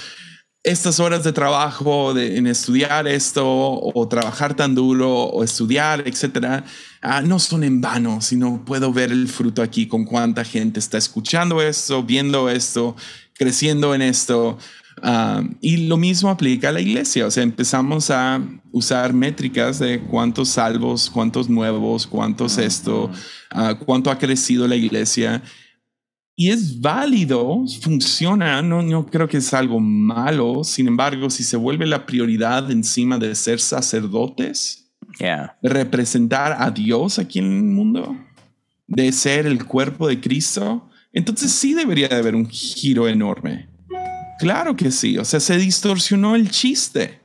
[0.65, 6.65] Estas horas de trabajo de, en estudiar esto o trabajar tan duro o estudiar, etcétera,
[7.01, 10.99] ah, no son en vano, sino puedo ver el fruto aquí con cuánta gente está
[10.99, 12.95] escuchando esto, viendo esto,
[13.35, 14.57] creciendo en esto.
[15.01, 18.41] Ah, y lo mismo aplica a la iglesia, o sea, empezamos a
[18.73, 23.11] usar métricas de cuántos salvos, cuántos nuevos, cuántos esto,
[23.55, 25.43] uh, cuánto ha crecido la iglesia.
[26.35, 31.57] Y es válido, funciona, no, no creo que es algo malo, sin embargo, si se
[31.57, 38.17] vuelve la prioridad encima de ser sacerdotes, de representar a Dios aquí en el mundo,
[38.87, 43.72] de ser el cuerpo de Cristo, entonces sí debería de haber un giro enorme.
[44.43, 47.21] Claro que sí, o sea, se distorsionó el chiste.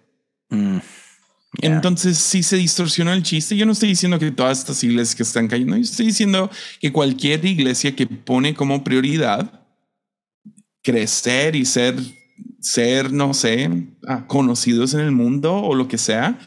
[0.52, 0.78] Mm,
[1.64, 5.24] Entonces, si se distorsionó el chiste, yo no estoy diciendo que todas estas iglesias que
[5.24, 9.66] están cayendo, yo estoy diciendo que cualquier iglesia que pone como prioridad
[10.84, 11.96] crecer y ser,
[12.62, 13.68] ser, no sé,
[14.08, 16.38] ah, conocidos en el mundo o lo que sea,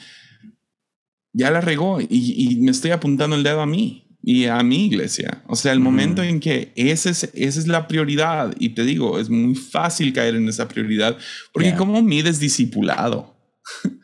[1.33, 5.43] ya la regó y me estoy apuntando el dedo a mí y a mi iglesia.
[5.47, 9.19] O sea, el momento en que esa es, esa es la prioridad, y te digo,
[9.19, 11.17] es muy fácil caer en esa prioridad,
[11.53, 13.37] porque ¿cómo mides discipulado?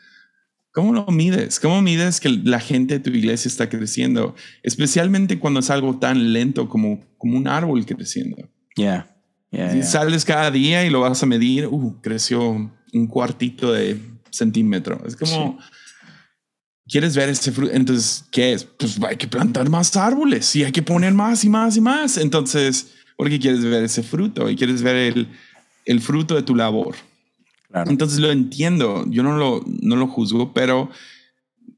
[0.73, 1.59] ¿Cómo lo mides?
[1.59, 4.35] ¿Cómo mides que la gente de tu iglesia está creciendo?
[4.63, 8.37] Especialmente cuando es algo tan lento como, como un árbol creciendo.
[8.77, 9.17] Ya.
[9.51, 13.99] si sales cada día y lo vas a medir, uh, creció un cuartito de
[14.31, 15.03] centímetro.
[15.07, 15.59] Es como
[16.89, 17.73] quieres ver ese fruto.
[17.73, 18.65] Entonces, ¿qué es?
[18.65, 22.17] Pues hay que plantar más árboles y hay que poner más y más y más.
[22.17, 25.29] Entonces, porque quieres ver ese fruto y quieres ver el,
[25.85, 26.97] el fruto de tu labor.
[27.87, 30.91] Entonces lo entiendo, yo no lo, no lo juzgo, pero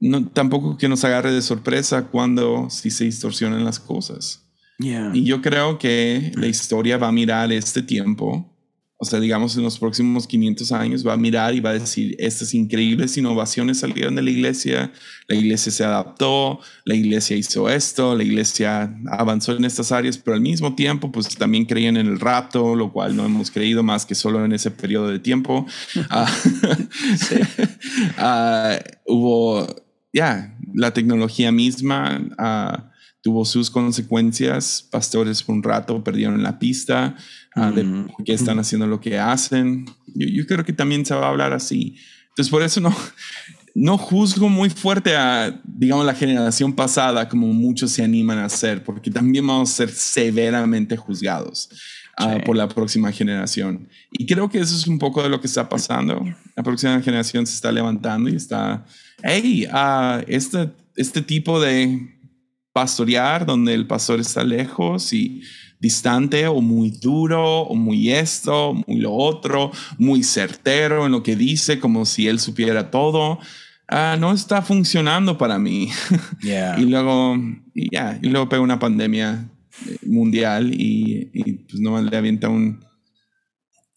[0.01, 4.44] no, tampoco que nos agarre de sorpresa cuando si se distorsionan las cosas.
[5.12, 8.49] Y yo creo que la historia va a mirar este tiempo
[9.00, 12.16] o sea, digamos, en los próximos 500 años va a mirar y va a decir,
[12.18, 14.92] estas increíbles innovaciones salieron de la iglesia,
[15.28, 20.34] la iglesia se adaptó, la iglesia hizo esto, la iglesia avanzó en estas áreas, pero
[20.34, 24.04] al mismo tiempo, pues también creían en el rapto, lo cual no hemos creído más
[24.04, 25.66] que solo en ese periodo de tiempo.
[28.16, 29.66] Ah, hubo,
[30.12, 32.20] ya, la tecnología misma.
[32.38, 32.88] Uh,
[33.22, 34.87] tuvo sus consecuencias.
[34.90, 37.16] Pastores por un rato perdieron la pista
[37.57, 39.87] uh, de por qué están haciendo lo que hacen.
[40.14, 41.96] Yo, creo que también se va a hablar así.
[42.31, 42.94] Entonces, por eso no,
[43.74, 48.85] no juzgo muy fuerte a, digamos, la generación pasada como muchos se animan a hacer,
[48.85, 51.68] porque también vamos a ser severamente juzgados
[52.16, 53.88] ah, por la próxima generación.
[54.12, 56.24] Y creo que eso es un poco de lo que está pasando.
[56.54, 58.85] La próxima generación se está levantando y está,
[59.22, 62.17] hey, uh, este, este tipo de
[62.72, 65.42] pastorear donde el pastor está lejos y
[65.81, 71.37] distante o muy duro o muy esto, muy lo otro, muy certero en lo que
[71.37, 73.38] dice, como si él supiera todo.
[73.88, 75.88] Ah, no está funcionando para mí.
[76.42, 77.37] y luego,
[77.74, 79.48] y ya, y luego pega una pandemia
[79.87, 82.81] eh, mundial y, y pues no le avienta un,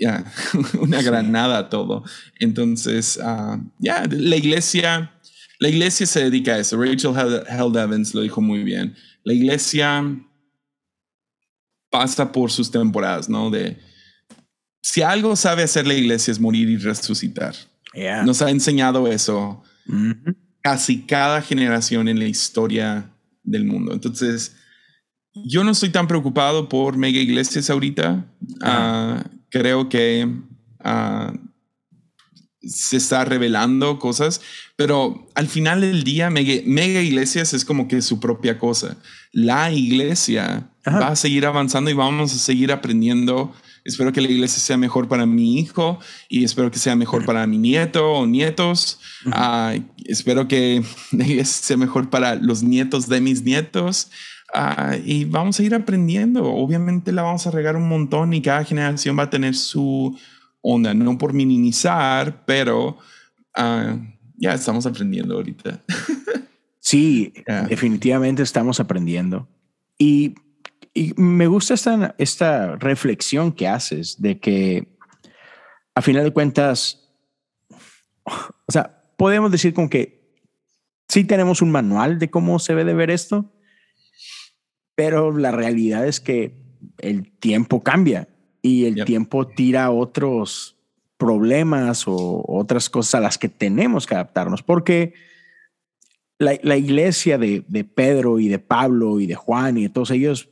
[0.01, 0.25] ya,
[0.79, 2.03] una granada a todo.
[2.39, 5.13] Entonces, ah, ya, la iglesia,
[5.61, 6.75] la iglesia se dedica a eso.
[6.75, 8.95] Rachel Held Evans lo dijo muy bien.
[9.23, 10.03] La iglesia
[11.91, 13.51] pasa por sus temporadas, ¿no?
[13.51, 13.77] De
[14.81, 17.53] si algo sabe hacer la iglesia es morir y resucitar.
[18.25, 19.61] Nos ha enseñado eso
[20.63, 23.11] casi cada generación en la historia
[23.43, 23.93] del mundo.
[23.93, 24.55] Entonces,
[25.45, 28.25] yo no estoy tan preocupado por mega iglesias ahorita.
[28.61, 30.27] Ah, creo que
[30.79, 31.33] ah,
[32.63, 34.41] se está revelando cosas,
[34.83, 38.97] pero al final del día, mega, iglesias es como que su propia cosa.
[39.31, 43.53] La iglesia va a seguir avanzando y vamos a seguir aprendiendo.
[43.85, 47.45] Espero que la iglesia sea mejor para mi hijo y espero que sea mejor para
[47.45, 48.99] mi nieto o nietos.
[49.27, 54.09] Ah, espero que la iglesia sea mejor para los nietos de mis nietos.
[54.51, 56.43] Ah, y vamos a ir aprendiendo.
[56.43, 60.17] Obviamente la vamos a regar un montón y cada generación va a tener su,
[60.63, 62.97] onda, no por minimizar, pero
[63.55, 63.95] ah,
[64.41, 65.83] ya estamos aprendiendo ahorita.
[66.79, 67.31] sí,
[67.69, 69.47] definitivamente estamos aprendiendo.
[69.97, 70.35] Y,
[71.15, 74.89] me gusta esta, esta reflexión que haces de que
[75.95, 77.07] a final de cuentas,
[78.25, 80.35] o sea, podemos decir con que
[81.07, 83.53] sí tenemos un manual de cómo se debe de ver esto,
[84.95, 86.61] pero la realidad es que
[86.97, 88.27] el tiempo cambia
[88.61, 90.80] y el tiempo tira otros
[91.21, 95.13] problemas o otras cosas a las que tenemos que adaptarnos, porque
[96.39, 100.49] la, iglesia de, Pedro y de Pablo y de Juan y de todos ellos,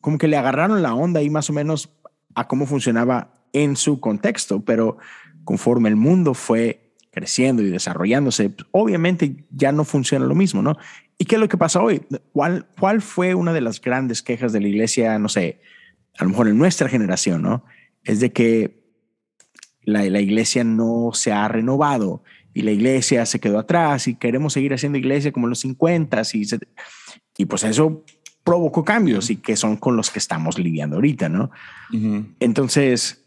[0.00, 1.90] como que le agarraron la onda ahí más o menos
[2.34, 4.96] a cómo funcionaba en su contexto, pero
[5.44, 10.78] conforme el mundo fue creciendo y desarrollándose, pues, obviamente ya no funciona lo mismo, ¿no?
[11.18, 12.00] ¿Y qué es lo que pasa hoy?
[12.32, 15.60] ¿Cuál, ¿Cuál fue una de las grandes quejas de la iglesia, no sé,
[16.16, 17.64] a lo mejor en nuestra generación, ¿no?
[18.02, 18.85] Es de que
[19.86, 22.22] la, la, iglesia no se ha renovado
[22.52, 26.22] y la iglesia se quedó atrás y queremos seguir haciendo iglesia como en los 50
[26.34, 26.46] y,
[27.38, 28.04] y pues eso
[28.44, 31.50] provocó cambios y que son con los que estamos lidiando ahorita, ¿no?
[32.38, 33.24] Entonces,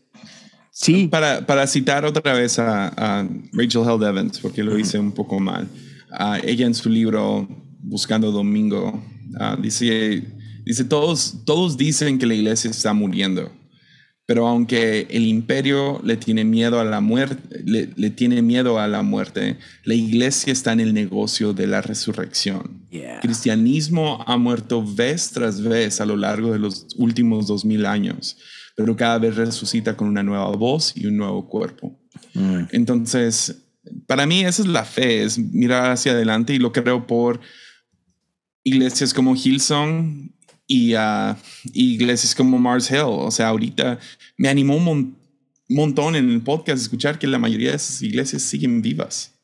[0.72, 1.08] sí.
[1.08, 5.68] Para, para, citar otra vez a, Rachel Held Evans, porque lo hice un poco mal,
[6.44, 7.48] ella en su libro
[7.82, 9.02] Buscando Domingo
[9.40, 10.24] uh, dice
[10.70, 13.52] Dice, todos, todos dicen que la iglesia está muriendo,
[14.30, 19.02] pero aunque el imperio le tiene miedo a la muerte, le, tiene miedo a la
[19.02, 22.86] muerte, la iglesia está en el negocio de la resurrección.
[22.92, 27.88] El cristianismo ha muerto vez tras vez a lo largo de los últimos dos mil
[27.88, 28.38] años,
[28.76, 32.00] pero cada vez resucita con una nueva voz y un nuevo cuerpo.
[32.36, 32.66] Mm.
[32.72, 33.64] Entonces,
[34.06, 37.40] para mí esa es la fe, es mirar hacia adelante y lo creo por
[38.64, 40.30] iglesias como Hillsong
[40.70, 41.36] y uh,
[41.74, 43.02] iglesias como Mars Hill.
[43.04, 44.00] O sea, ahorita
[44.38, 45.18] me animó un
[45.68, 49.36] montón en el podcast escuchar que la mayoría de esas iglesias siguen vivas.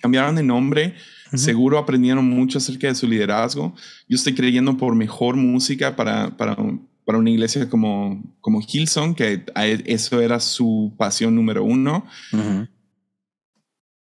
[0.00, 0.94] Cambiaron de nombre,
[1.34, 3.74] seguro aprendieron mucho acerca de su liderazgo.
[4.08, 6.56] Yo estoy creyendo por mejor música para, para,
[7.04, 9.44] para una iglesia como, como Hillsong, que
[9.84, 12.06] eso era su pasión número uno.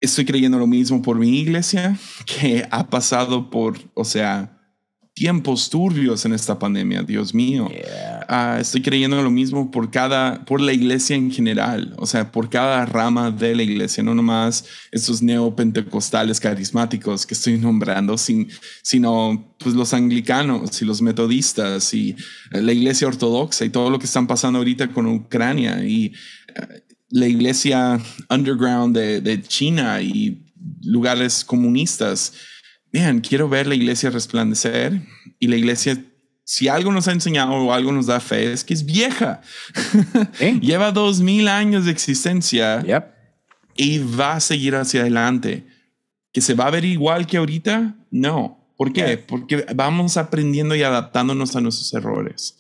[0.00, 4.51] Estoy creyendo lo mismo por mi iglesia, que ha pasado por, o sea,
[5.22, 7.70] tiempos turbios en esta pandemia, Dios mío.
[8.26, 12.50] Ah, estoy creyendo lo mismo por cada, por la iglesia en general, o sea, por
[12.50, 18.48] cada rama de la iglesia, no nomás estos neopentecostales carismáticos que estoy nombrando, sin,
[18.82, 22.16] sino pues los anglicanos y los metodistas y
[22.50, 26.06] la iglesia ortodoxa y todo lo que están pasando ahorita con Ucrania y
[26.48, 30.42] eh, la iglesia underground de, de China y
[30.82, 32.33] lugares comunistas
[32.92, 35.00] vean, quiero ver la iglesia resplandecer
[35.38, 36.04] y la iglesia,
[36.44, 39.40] si algo nos ha enseñado o algo nos da fe, es que es vieja.
[40.60, 42.84] Lleva dos mil años de existencia
[43.74, 45.66] y va a seguir hacia adelante.
[46.32, 47.96] ¿Que se va a ver igual que ahorita?
[48.10, 48.58] No.
[48.76, 49.16] ¿Por qué?
[49.18, 52.58] Porque vamos aprendiendo y adaptándonos a nuestros errores.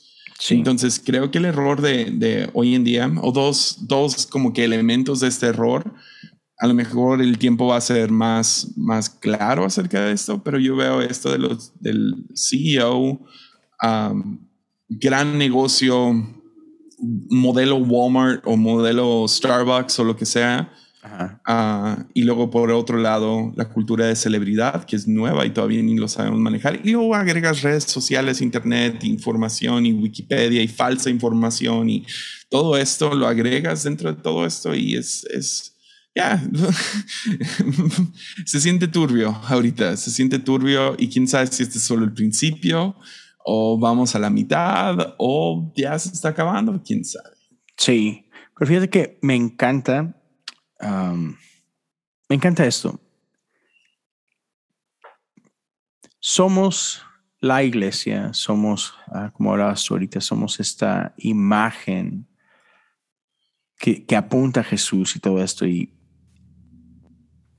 [0.50, 4.64] Entonces, creo que el error de, de, hoy en día, o dos, dos como que
[4.64, 5.94] elementos de este error,
[6.62, 10.60] a lo mejor el tiempo va a ser más, más claro acerca de esto, pero
[10.60, 13.20] yo veo esto de los, del CEO,
[14.88, 16.14] gran negocio,
[17.30, 20.72] modelo Walmart o modelo Starbucks o lo que sea.
[21.02, 25.82] Ah, y luego por otro lado, la cultura de celebridad, que es nueva y todavía
[25.82, 26.78] ni lo sabemos manejar.
[26.84, 32.06] Y luego agregas redes sociales, internet, información y Wikipedia y falsa información y
[32.48, 35.72] todo esto lo agregas dentro de todo esto y es, es
[36.14, 36.42] ya,
[38.44, 42.12] se siente turbio ahorita, se siente turbio y quién sabe si este es solo el
[42.12, 42.96] principio
[43.44, 47.34] o vamos a la mitad o ya se está acabando, quién sabe.
[47.76, 50.14] Sí, pero fíjate que me encanta,
[50.80, 53.00] me encanta esto.
[56.20, 57.02] Somos
[57.40, 62.28] la iglesia, somos, ah, como hablabas ahorita, somos esta imagen
[63.76, 65.66] que, apunta a Jesús y todo esto.
[65.66, 65.92] Y,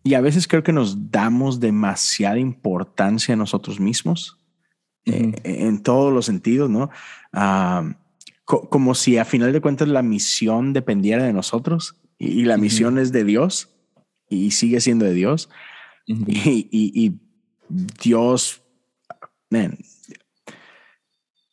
[0.03, 4.37] y a veces creo que nos damos demasiada importancia a nosotros mismos
[5.05, 6.89] eh, en todos los sentidos, ¿no?
[8.45, 13.11] como si a final de cuentas la misión dependiera de nosotros y, la misión es
[13.11, 13.69] de Dios
[14.29, 15.49] y sigue siendo de Dios.
[16.05, 17.19] y,
[17.69, 18.61] Dios,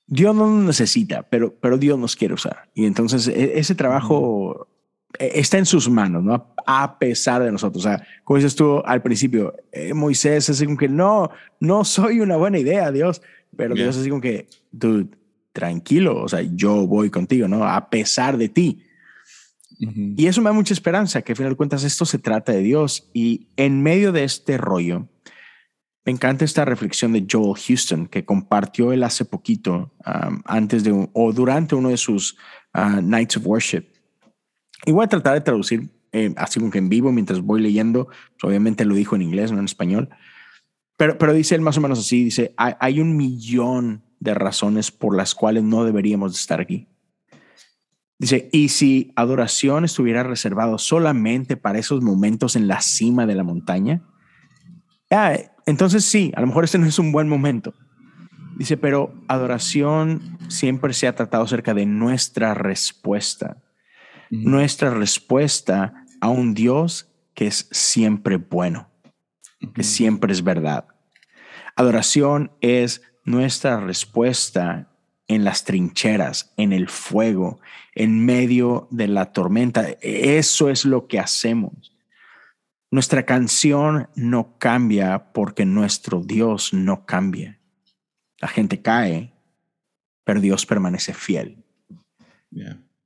[0.07, 2.69] Dios no nos necesita, pero, pero Dios nos quiere usar.
[2.75, 4.69] Y entonces e, ese trabajo
[5.19, 6.55] está en sus manos, ¿no?
[6.67, 7.85] A pesar de nosotros.
[7.85, 12.21] O sea, como dices tú al principio, eh, Moisés es como que no, no soy
[12.21, 13.23] una buena idea, Dios.
[13.57, 15.09] Pero Dios es como que, dude,
[15.53, 17.65] tranquilo, o sea, yo voy contigo, ¿no?
[17.65, 18.85] A pesar de ti.
[19.79, 22.61] Y eso me da mucha esperanza, que al final de cuentas esto se trata de
[22.61, 23.09] Dios.
[23.15, 25.09] Y en medio de este rollo,
[26.05, 31.09] me encanta esta reflexión de Joel Houston, que compartió él hace poquito, um, antes de
[31.13, 32.37] o durante uno de sus
[32.75, 33.85] uh, Nights of Worship.
[34.87, 38.07] Y voy a tratar de traducir eh, así como que en vivo mientras voy leyendo.
[38.07, 40.09] Pues, obviamente lo dijo en inglés, no en español.
[40.97, 45.17] Pero, pero dice él más o menos así, dice, hay, un millón de razones por
[45.17, 46.89] las cuales no deberíamos estar aquí.
[48.19, 53.45] Dice, y si adoración estuviera reservado solamente para esos momentos en la cima de la
[53.45, 54.03] montaña,
[55.11, 57.73] ah, entonces sí, a lo mejor este no es un buen momento.
[58.59, 63.57] Dice, pero adoración siempre se ha tratado acerca de nuestra respuesta,
[64.31, 68.91] nuestra respuesta a un Dios que es siempre bueno
[69.75, 70.87] que siempre es verdad.
[71.77, 74.89] Adoración es nuestra respuesta
[75.29, 77.61] en las trincheras, en el fuego,
[77.95, 79.87] en medio de la tormenta.
[80.01, 81.97] Eso es lo que hacemos.
[82.91, 87.61] Nuestra canción no cambia porque nuestro Dios no cambia.
[88.41, 89.33] La gente cae,
[90.25, 91.63] pero Dios permanece fiel.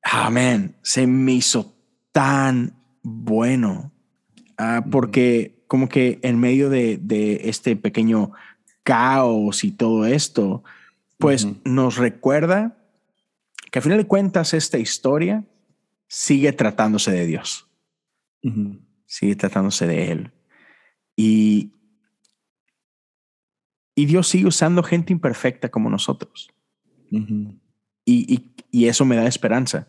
[0.05, 0.77] Amén.
[0.83, 1.75] Se me hizo
[2.13, 3.91] tan bueno
[4.59, 8.33] ah, porque como que en medio de, este pequeño
[8.83, 10.63] caos y todo esto,
[11.19, 12.77] pues nos recuerda
[13.73, 15.45] que a final de cuentas esta historia
[16.07, 17.67] sigue tratándose de Dios,
[19.07, 20.33] sigue tratándose de Él.
[21.17, 21.73] Y,
[23.95, 26.51] y Dios sigue usando gente imperfecta como nosotros.
[27.11, 29.89] y, y, eso me da esperanza.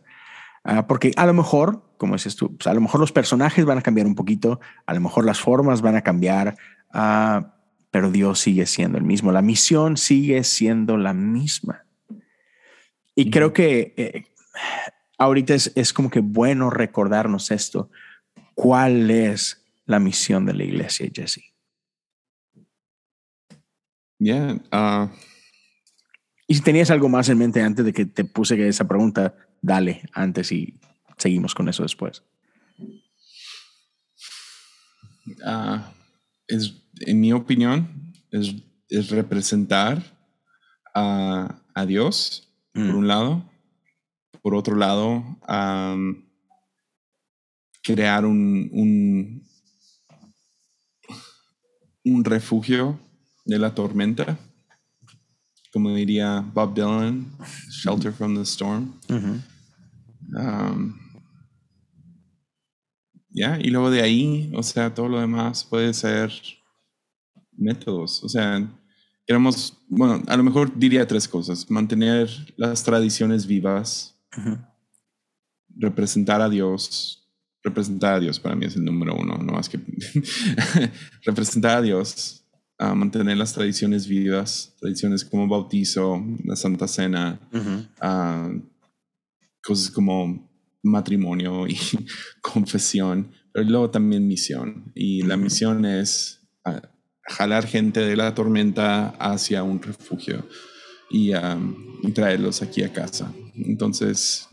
[0.66, 3.78] Ah, porque a lo mejor como dices tú, pues, a lo mejor los personajes van
[3.78, 6.58] a cambiar un poquito, a lo mejor las formas van a cambiar,
[6.94, 7.54] ah,
[7.92, 11.86] pero Dios sigue siendo el mismo, la misión sigue siendo la misma.
[13.16, 14.26] Y creo que eh,
[15.18, 17.90] ahorita es, es, como que bueno recordarnos esto.
[18.54, 21.54] ¿Cuál es la misión de la iglesia, Jesse?
[24.20, 25.12] Yeah.
[26.48, 29.34] Y si tenías algo más en mente antes de que te puse esa pregunta,
[29.66, 30.80] dale antes y
[31.18, 32.24] seguimos con eso después.
[35.44, 35.92] Ah,
[36.48, 38.56] es, en mi opinión, es,
[38.90, 40.04] es representar
[40.94, 42.96] a, a Dios, por mm.
[42.96, 43.50] un lado.
[44.42, 45.24] Por otro lado,
[47.82, 49.44] crear un, un,
[52.04, 53.00] un, refugio
[53.44, 54.38] de la tormenta.
[55.74, 57.26] Como diría Bob Dylan,
[57.70, 58.94] Shelter from the Storm.
[63.36, 66.32] Ya, y luego de ahí, o sea, todo lo demás puede ser
[67.52, 68.24] métodos.
[68.24, 68.66] O sea,
[69.28, 71.70] queremos, bueno, a lo mejor diría tres cosas.
[71.70, 74.18] Mantener las tradiciones vivas,
[75.76, 77.22] representar a Dios.
[77.62, 79.80] Representar a Dios para mí es el número uno, no más que
[81.26, 82.46] representar a Dios,
[82.78, 87.40] mantener las tradiciones vivas, tradiciones como bautizo, la Santa Cena,
[89.66, 90.50] cosas como
[90.84, 91.78] matrimonio y
[92.42, 94.92] confesión, pero luego también misión.
[94.96, 96.82] Y la misión es ah,
[97.24, 100.48] jalar gente de la tormenta hacia un refugio
[101.10, 101.32] y,
[102.14, 103.34] traerlos aquí a casa.
[103.56, 104.48] Entonces,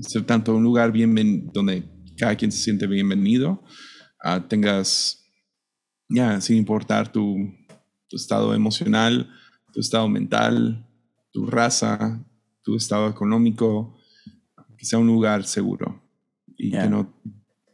[0.00, 1.84] ser tanto un lugar bien donde
[2.16, 3.62] cada quien se siente bienvenido,
[4.24, 5.24] uh, tengas,
[6.08, 7.36] ya, sin importar tu,
[8.08, 9.30] tu estado emocional,
[9.72, 10.86] tu estado mental,
[11.32, 12.24] tu raza,
[12.62, 13.99] tu estado económico,
[14.80, 16.02] que sea un lugar seguro
[16.56, 17.14] y que no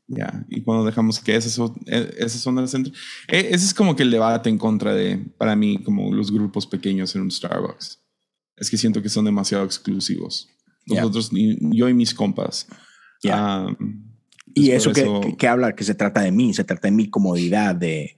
[0.09, 2.81] ya, y cuando dejamos que esas son, e, esas son las e,
[3.29, 7.15] ese es como que el debate en contra de, para mí, como los grupos pequeños
[7.17, 8.01] en un Starbucks.
[8.57, 10.49] Es que siento que son demasiado exclusivos.
[10.87, 12.69] Nosotros, yo y mis compas.
[14.55, 17.75] y eso, que, que, habla que se trata de mí, se trata de mi comodidad,
[17.75, 18.17] de,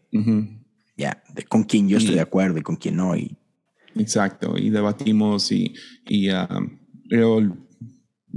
[0.97, 3.17] ya, de con quién yo estoy de acuerdo y con quién no.
[3.17, 3.35] Y,
[3.97, 5.75] exacto, y debatimos y,
[6.07, 6.79] y um,
[7.09, 7.68] el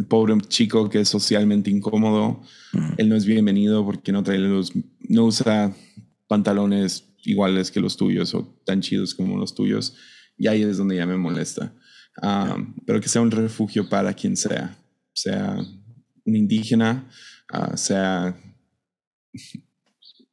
[0.06, 2.42] pobre chico que es socialmente incómodo,
[2.98, 4.72] él no es bienvenido porque no trae los,
[5.08, 5.74] no usa
[6.28, 9.96] pantalones iguales que los tuyos o tan chidos como los tuyos.
[10.38, 11.74] Y ahí es donde ya me molesta.
[12.22, 14.78] Ah, pero que sea un refugio para quien sea,
[15.14, 15.58] sea
[16.26, 17.08] un indígena,
[17.50, 18.38] ah, sea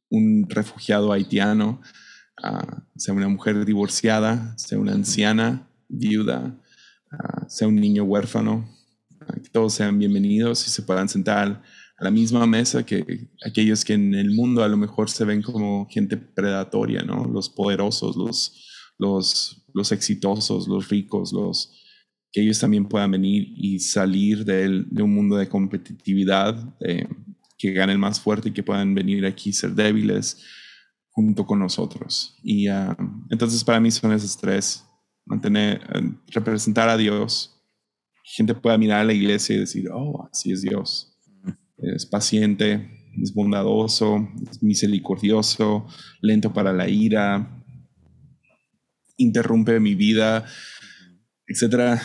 [0.09, 1.81] un refugiado haitiano,
[2.41, 6.59] ah, sea una mujer divorciada, sea una anciana, viuda,
[7.47, 8.69] sea un niño huérfano,
[9.33, 11.61] que todos sean bienvenidos y se puedan sentar
[11.97, 15.41] a la misma mesa que aquellos que en el mundo a lo mejor se ven
[15.41, 17.25] como gente predatoria, ¿no?
[17.25, 18.15] Los poderosos,
[18.97, 21.75] los, los, exitosos, los ricos, los
[22.31, 26.75] que ellos también puedan venir y salir de, de un mundo de competitividad,
[27.59, 30.41] que ganen más fuerte y que puedan venir aquí ser débiles
[31.09, 32.39] junto con nosotros.
[32.41, 32.95] Y ah,
[33.29, 34.85] entonces para mí son esos tres,
[35.25, 37.58] mantener, eh, representar a Dios,
[38.31, 41.17] gente pueda mirar a la iglesia y decir, oh, así es Dios.
[41.77, 42.89] Es paciente,
[43.21, 45.87] es bondadoso, es misericordioso,
[46.21, 47.63] lento para la ira,
[49.17, 50.45] interrumpe mi vida,
[51.47, 52.01] etcétera.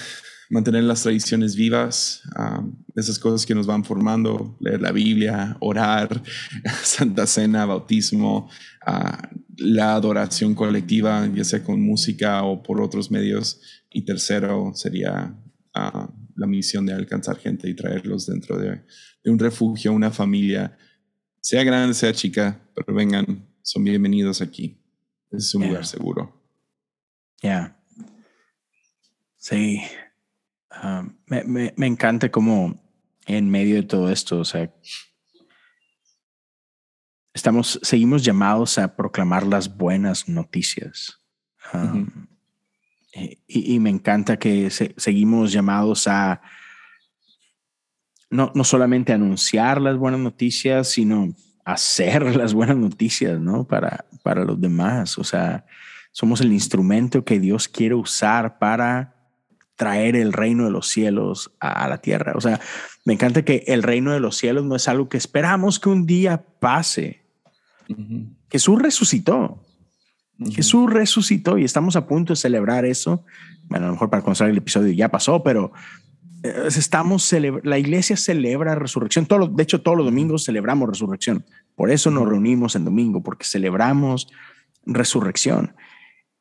[0.51, 2.65] Mantener las tradiciones vivas, ah,
[2.95, 6.23] esas cosas que nos van formando, leer la Biblia, orar,
[6.83, 8.49] Santa Cena, bautismo,
[8.87, 13.61] ah, la adoración colectiva, ya sea con música o por otros medios.
[13.91, 15.35] Y tercero sería
[15.75, 18.85] la misión de alcanzar gente y traerlos dentro de,
[19.25, 20.77] un refugio, una familia,
[21.41, 24.79] sea grande, sea chica, pero vengan, son bienvenidos aquí.
[25.31, 26.41] Es un lugar seguro.
[27.43, 27.77] Ya.
[29.37, 29.81] Sí.
[30.71, 32.83] Ah, me, me, me, encanta como
[33.27, 34.73] en medio de todo esto, o sea,
[37.35, 41.21] estamos, seguimos llamados a proclamar las buenas noticias.
[41.73, 41.95] Ah,
[43.15, 46.43] eh, y, me encanta que seguimos llamados a
[48.31, 51.35] no, no solamente anunciar las buenas noticias, sino
[51.65, 53.65] hacer las buenas noticias, ¿no?
[53.65, 55.19] Para, para los demás.
[55.19, 55.65] O sea,
[56.13, 59.15] somos el instrumento que Dios quiere usar para
[59.77, 62.33] traer el reino de los cielos a, la tierra.
[62.37, 62.61] O sea,
[63.05, 66.07] me encanta que el reino de los cielos no es algo que esperamos que un
[66.07, 67.25] día pase.
[68.49, 69.61] Jesús resucitó.
[70.51, 73.25] Jesús resucitó y estamos a punto de celebrar eso.
[73.65, 75.73] Bueno, a lo mejor para conocer el episodio ya pasó, pero
[76.43, 77.33] eh, estamos
[77.63, 79.27] la iglesia celebra resurrección.
[79.27, 81.45] Todo, de hecho, todos los domingos celebramos resurrección.
[81.75, 84.29] Por eso nos reunimos en domingo, porque celebramos
[84.85, 85.75] resurrección.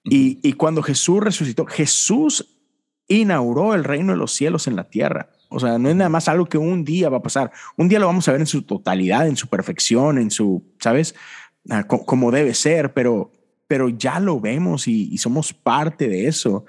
[0.03, 2.59] Y, y cuando Jesús resucitó, Jesús
[3.07, 5.29] inauguró el reino de los cielos en la tierra.
[5.49, 7.51] O sea, no es nada más algo que un día va a pasar.
[7.77, 11.13] Un día lo vamos a ver en su totalidad, en su perfección, en su, ¿sabes?
[11.69, 13.31] Ah, como debe ser, pero
[13.67, 16.65] pero ya lo vemos y, somos parte de eso.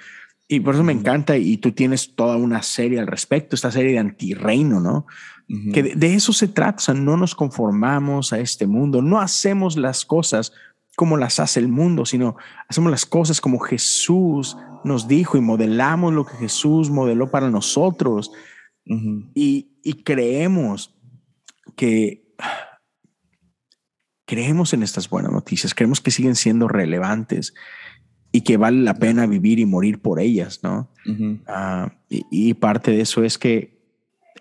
[0.47, 3.93] Y por eso me encanta y tú tienes toda una serie al respecto, esta serie
[3.93, 5.07] de antirreino, ¿no?
[5.73, 9.77] Que de, eso se trata, o sea, no nos conformamos a este mundo, no hacemos
[9.77, 10.53] las cosas
[10.97, 12.37] como las hace el mundo, sino
[12.69, 18.33] hacemos las cosas como Jesús nos dijo y modelamos lo que Jesús modeló para nosotros
[18.87, 20.95] y, y creemos
[21.77, 22.25] que
[24.25, 27.55] creemos en estas buenas noticias, creemos que siguen siendo relevantes
[28.33, 30.91] y que vale la pena vivir y morir por ellas, ¿no?
[31.47, 33.79] Ah, y, parte de eso es que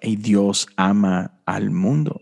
[0.02, 2.22] Dios ama al mundo.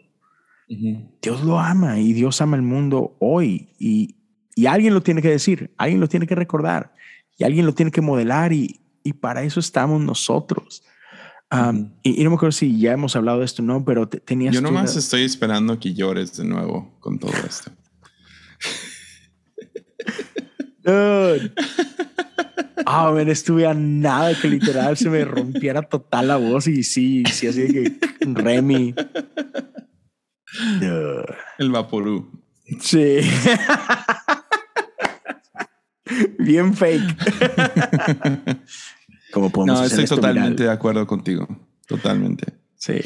[1.22, 4.16] Dios lo ama y Dios ama al mundo hoy y,
[4.56, 6.94] y, alguien lo tiene que decir, alguien lo tiene que recordar
[7.38, 10.84] y alguien lo tiene que modelar y, y para eso estamos nosotros
[12.04, 14.54] y, no me acuerdo si ya hemos hablado de esto, no, pero tenías.
[14.54, 17.72] Yo nomás estoy esperando que llores de nuevo con todo esto.
[22.84, 27.24] Ah, oh, estuve a nada que literal se me rompiera total la voz y sí,
[27.32, 28.96] sí, así que Remy.
[31.60, 32.32] El Vaporú.
[32.80, 33.20] Sí.
[36.40, 37.02] Bien fake.
[39.32, 41.48] Podemos no, estoy totalmente de acuerdo contigo.
[41.88, 42.54] Totalmente.
[42.76, 43.00] Sí.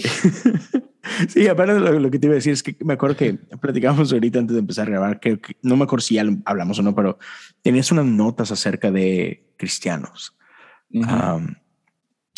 [1.28, 4.12] sí, aparte de lo, que te iba a decir es que me acuerdo que platicábamos
[4.12, 6.96] ahorita antes de empezar a grabar, que, no me acuerdo si ya hablamos o no,
[6.96, 7.18] pero
[7.62, 10.36] tenías unas notas acerca de cristianos.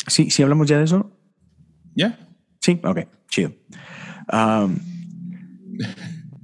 [0.08, 1.12] sí, sí hablamos ya de eso.
[1.96, 2.28] ¿Ya?
[2.60, 3.54] Sí, ok, chido.
[4.32, 4.78] Um,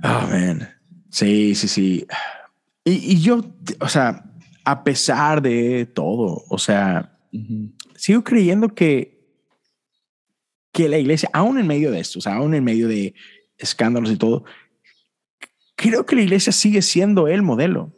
[0.03, 0.69] oh, man.
[1.09, 2.07] Sí, sí, sí.
[2.85, 3.43] Y, yo,
[3.79, 4.23] o sea,
[4.65, 7.12] a pesar de todo, o sea,
[7.95, 9.19] sigo creyendo que,
[10.71, 13.13] que la iglesia, aún en medio de esto, o sea, aún en medio de
[13.57, 14.43] escándalos y todo,
[15.75, 17.91] creo que la iglesia sigue siendo el modelo.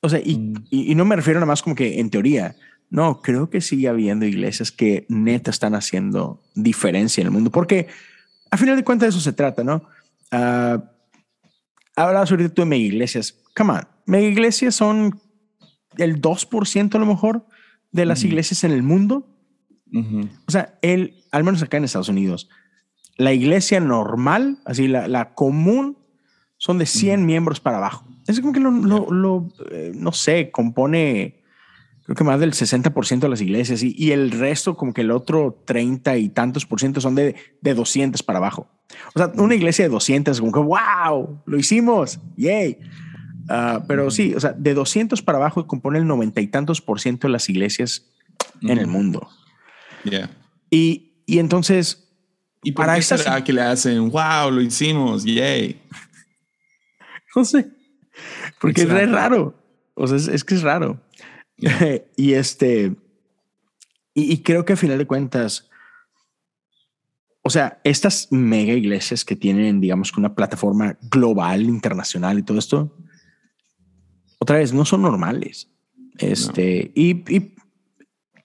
[0.00, 0.66] O sea, y, mm.
[0.70, 2.56] y, no me refiero nada más como que en teoría,
[2.88, 7.88] no, creo que sigue habiendo iglesias que neta están haciendo diferencia en el mundo, porque
[8.50, 9.82] a final de cuentas de eso se trata, ¿no?
[10.32, 10.82] Uh,
[11.94, 13.36] hablabas ahorita tú de mega iglesias.
[13.56, 15.20] Come on, mega iglesias son
[15.96, 17.46] el 2% a lo mejor
[17.92, 19.26] de las iglesias en el mundo.
[20.46, 22.48] O sea, el, al menos acá en Estados Unidos,
[23.16, 25.98] la iglesia normal, así la, la común,
[26.58, 28.06] son de 100 miembros para abajo.
[28.26, 31.40] Es como que lo, lo, eh, no sé, compone
[32.04, 35.12] creo que más del 60% de las iglesias y, y, el resto, como que el
[35.12, 38.66] otro 30 y tantos por ciento son de, de 200 para abajo.
[39.14, 42.78] O sea, una iglesia de 200, como que, wow, lo hicimos, yay.
[43.50, 47.00] Uh, pero sí, o sea, de 200 para abajo compone el 90 y tantos por
[47.00, 48.06] ciento de las iglesias
[48.62, 49.28] en el mundo.
[50.04, 50.30] Yeah.
[50.70, 52.08] Y, y entonces,
[52.62, 55.80] ¿y para qué será que le hacen, wow, lo hicimos, yay?
[57.36, 57.70] No sé,
[58.60, 59.54] porque es raro.
[59.94, 61.00] O sea, es, es que es raro.
[62.16, 62.96] y este,
[64.14, 65.68] y, creo que a final de cuentas,
[67.42, 72.96] o sea, estas mega iglesias que tienen, digamos, una plataforma global, internacional y todo esto,
[74.40, 75.70] otra vez, no son normales.
[76.18, 77.54] Este, y, y,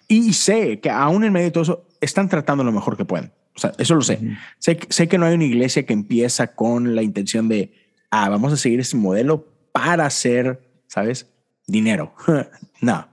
[0.07, 3.31] y, sé que aún en medio de todo eso, están tratando lo mejor que pueden.
[3.55, 4.19] O sea, eso lo sé.
[4.59, 4.77] sé.
[4.89, 7.73] Sé que no hay una iglesia que empieza con la intención de,
[8.11, 11.27] ah, vamos a seguir este modelo para hacer, ¿sabes?
[11.67, 12.13] dinero.
[12.81, 13.07] no,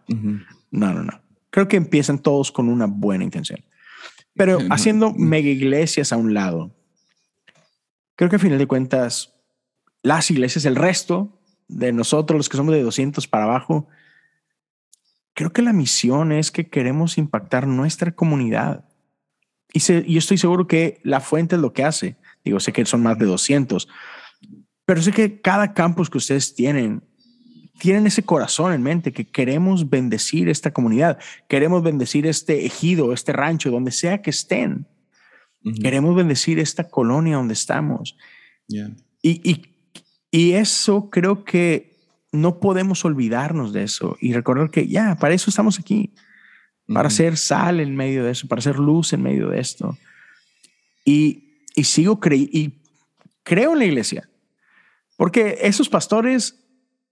[0.70, 1.20] no, no, no.
[1.50, 3.60] Creo que empiezan todos con una buena intención.
[4.34, 6.74] Pero haciendo mega iglesias a un lado,
[8.16, 9.34] creo que a final de cuentas,
[10.02, 11.38] las iglesias, el resto
[11.72, 13.88] de nosotros, los que somos de 200 para abajo,
[15.34, 18.84] creo que la misión es que queremos impactar nuestra comunidad.
[19.72, 22.16] Y yo estoy seguro que la fuente es lo que hace.
[22.44, 23.88] Digo, sé que son más de 200,
[24.84, 27.02] pero sé que cada campus que ustedes tienen
[27.78, 31.18] tienen ese corazón en mente que queremos bendecir esta comunidad,
[31.48, 34.86] queremos bendecir este ejido, este rancho, donde sea que estén.
[35.80, 38.16] Queremos bendecir esta colonia donde estamos.
[38.68, 39.71] Y, y,
[40.32, 41.92] eso creo que
[42.32, 46.14] no podemos olvidarnos de eso y recordar que ya, para eso estamos aquí,
[46.86, 49.96] para hacer sal en medio de eso, para hacer luz en medio de esto.
[51.04, 52.80] Y, y sigo creyendo, y
[53.42, 54.28] creo en la iglesia,
[55.16, 56.58] porque esos pastores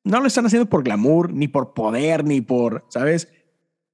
[0.03, 3.29] no lo están haciendo por glamour, ni por poder, ni por, ¿sabes?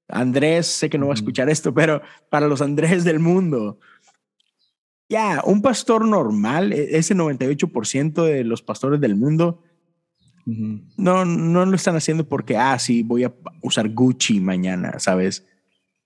[0.09, 2.01] Andrés, sé que no va a escuchar esto, pero
[2.31, 3.81] para los Andrés del mundo,
[5.09, 9.63] ya, un pastor normal, e, ese 98% de los pastores del mundo,
[10.97, 15.45] no, no lo están haciendo porque, ah, sí, voy a usar Gucci mañana, ¿sabes?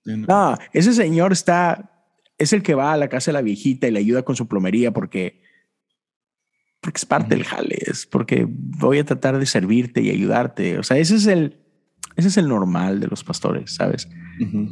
[0.03, 2.07] no, ese señor está,
[2.39, 4.47] es el que va a la casa de la viejita y le ayuda con su
[4.47, 5.41] plomería porque
[6.81, 10.79] porque es parte del jale, es porque voy a tratar de servirte y ayudarte.
[10.79, 11.59] O sea, ese es el,
[12.15, 14.09] ese es el normal de los pastores, ¿sabes?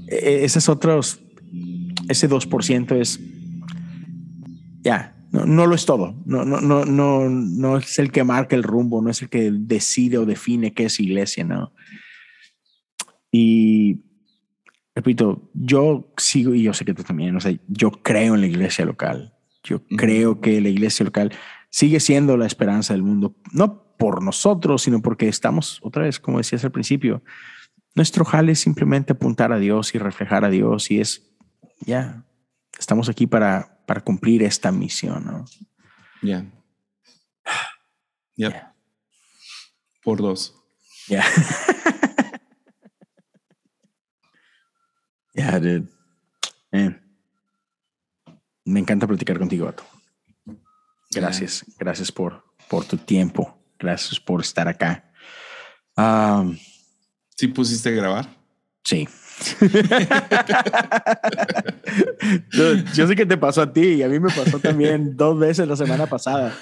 [0.08, 1.22] E, e, ese es otros,
[2.10, 3.20] ese 2% es,
[4.82, 6.16] ya, no, no, lo es todo.
[6.26, 9.52] No, no, no, no, no es el que marca el rumbo, no es el que
[9.52, 11.74] decide o define qué es iglesia, ¿no?
[13.32, 14.02] Y
[14.96, 18.48] repito, yo sigo, y yo sé que tú también, o sea, yo creo en la
[18.48, 19.34] iglesia local.
[19.64, 21.32] Yo creo que la iglesia local
[21.70, 26.38] sigue siendo la esperanza del mundo, no por nosotros, sino porque estamos, otra vez, como
[26.38, 27.22] decías al principio,
[27.96, 31.30] nuestro jale es simplemente apuntar a Dios y reflejar a Dios y es,
[31.82, 32.26] ya,
[32.78, 35.46] estamos aquí para, para cumplir esta misión, ¿no?
[36.22, 36.46] Ya.
[38.36, 38.76] Ya.
[40.04, 40.56] Por dos.
[41.08, 41.26] Ya.
[45.34, 45.88] Ya, dude.
[48.66, 49.86] Me encanta platicar contigo, Vato.
[51.12, 53.58] Gracias, gracias por, por tu tiempo.
[53.80, 55.14] Gracias por estar acá.
[57.38, 58.39] ¿Sí pusiste a grabar?
[58.84, 59.08] Sí.
[62.94, 65.68] yo, sé que te pasó a ti y a mí me pasó también dos veces
[65.68, 66.54] la semana pasada.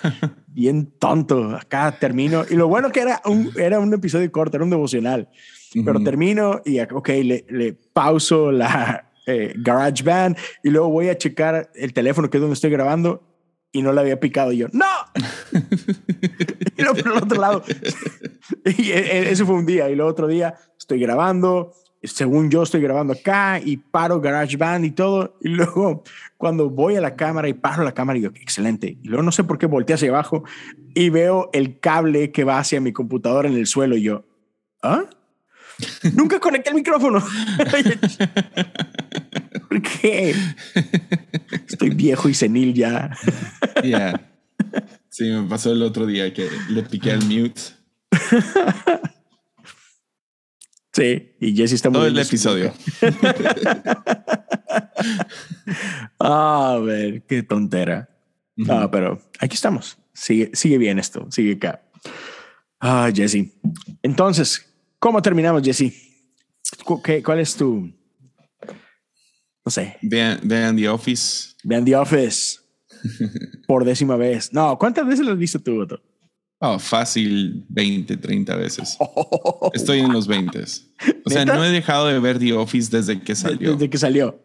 [0.47, 1.55] Bien tonto.
[1.55, 2.43] Acá termino.
[2.49, 5.30] Y lo bueno que era un, era un episodio corto, era un devocional.
[5.86, 11.18] Pero termino y, ok, le, le pauso la eh, Garage Band y luego voy a
[11.18, 13.22] checar el teléfono que es donde estoy grabando
[13.74, 14.51] y no le había picado.
[14.53, 14.86] Y yo, ¡no!
[16.78, 17.63] y luego por el otro lado.
[18.65, 19.89] y e, e, ese fue un día.
[19.89, 21.74] Y el otro día estoy grabando,
[22.08, 25.38] según yo estoy grabando acá y paro GarageBand y todo.
[25.41, 26.03] Y luego
[26.38, 28.97] cuando voy a la cámara y paro la cámara, y digo, excelente.
[29.01, 30.43] Y luego no sé por qué volteé hacia abajo
[30.93, 33.95] y veo el cable que va hacia mi computadora en el suelo.
[33.95, 34.26] Y yo,
[34.82, 35.05] ¿ah?
[36.16, 37.20] Nunca conecté el micrófono.
[39.70, 40.34] ¿Por qué?
[41.68, 43.16] Estoy viejo y senil ya.
[43.84, 44.20] Yeah.
[45.10, 47.62] Sí, me pasó el otro día que le piqué al mute.
[50.98, 52.74] Sí, y Jesse está muy Todo el episodio.
[56.20, 58.10] Ah, a ver, qué tontera.
[58.68, 59.98] Ah, pero aquí estamos.
[60.14, 61.84] Sigue, sigue bien esto, sigue acá.
[62.80, 63.54] Ah, Jesse.
[64.02, 64.66] Entonces,
[64.98, 65.93] ¿cómo terminamos, Jesse?
[67.04, 67.93] ¿Qué, ¿Cuál es tu,
[69.64, 69.98] no sé?
[70.02, 71.54] Vean, vean The Office.
[71.64, 72.60] Vean The Office.
[73.68, 74.52] Por décima vez.
[74.52, 76.02] No, ¿cuántas veces lo has visto tú, Otto?
[76.60, 78.97] Oh, fácil 20, 30 veces.
[79.74, 80.64] Estoy en los 20.
[81.26, 83.74] O sea, no he dejado de ver The Office desde que salió.
[83.74, 84.43] Desde que salió.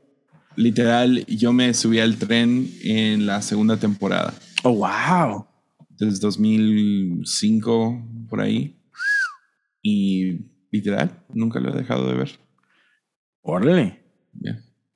[0.57, 4.35] Literal, yo me subí al tren en la segunda temporada.
[4.63, 5.47] Oh, wow.
[5.89, 8.79] Desde 2005, por ahí.
[9.81, 12.39] Y literal, nunca lo he dejado de ver.
[13.41, 14.03] Órale.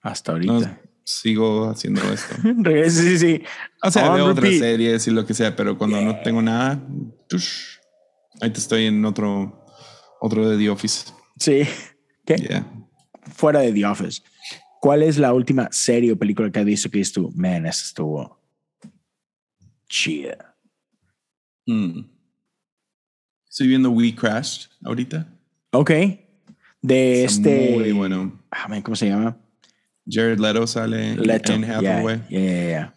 [0.03, 2.35] Hasta ahorita sigo haciendo esto.
[2.91, 3.43] sí, sí.
[3.83, 6.83] O sea, veo otras series y lo que sea, pero cuando no tengo nada,
[8.41, 9.65] ahí te estoy en otro,
[10.21, 11.13] otro de The Office.
[11.39, 11.63] Sí.
[12.27, 12.63] ¿Qué?
[13.35, 14.23] Fuera de The Office.
[14.81, 17.85] ¿Cuál es la última serie o película que has visto que dices tú, man, esta
[17.85, 18.41] estuvo
[19.89, 20.57] chida?
[21.67, 22.01] Hmm.
[23.49, 25.33] Estoy viendo We Crashed ahorita.
[25.71, 25.91] Ok.
[26.83, 27.77] De este.
[27.77, 28.45] Muy bueno.
[28.51, 29.37] Ah, ¿Cómo se llama?
[30.09, 31.53] Jared Leto sale Leto.
[31.53, 32.23] en Hathaway.
[32.29, 32.95] Yeah, yeah, yeah,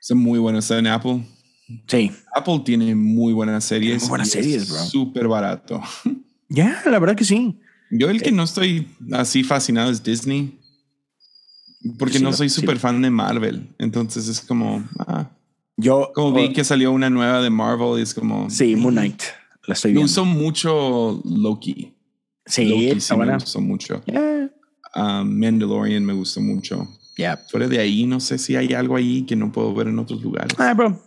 [0.00, 0.58] Es muy bueno.
[0.58, 1.24] Está en Apple.
[1.86, 2.10] Sí.
[2.34, 4.02] Apple tiene muy buenas series.
[4.02, 4.78] Muy buenas series, bro.
[4.78, 5.80] Súper barato.
[6.54, 7.58] Ya, la verdad que sí.
[7.90, 10.58] Yo el que no estoy así fascinado es Disney.
[11.98, 13.74] Porque no soy súper fan de Marvel.
[13.78, 14.86] Entonces es como...
[14.98, 15.30] Ah.
[15.78, 16.10] Yo...
[16.14, 18.50] Como vi que salió una nueva de Marvel y es como...
[18.50, 19.22] Sí, Moon Knight.
[19.66, 20.00] La estoy viendo.
[20.00, 21.94] Me gustó mucho Loki.
[22.44, 24.02] Sí, Loki sí me gustó mucho.
[24.94, 26.88] Um, Mandalorian me gustó mucho.
[27.16, 27.38] Yeah.
[27.50, 30.22] Fuera de ahí, no sé si hay algo ahí que no puedo ver en otros
[30.22, 30.52] lugares.
[30.58, 31.00] Ah, bro.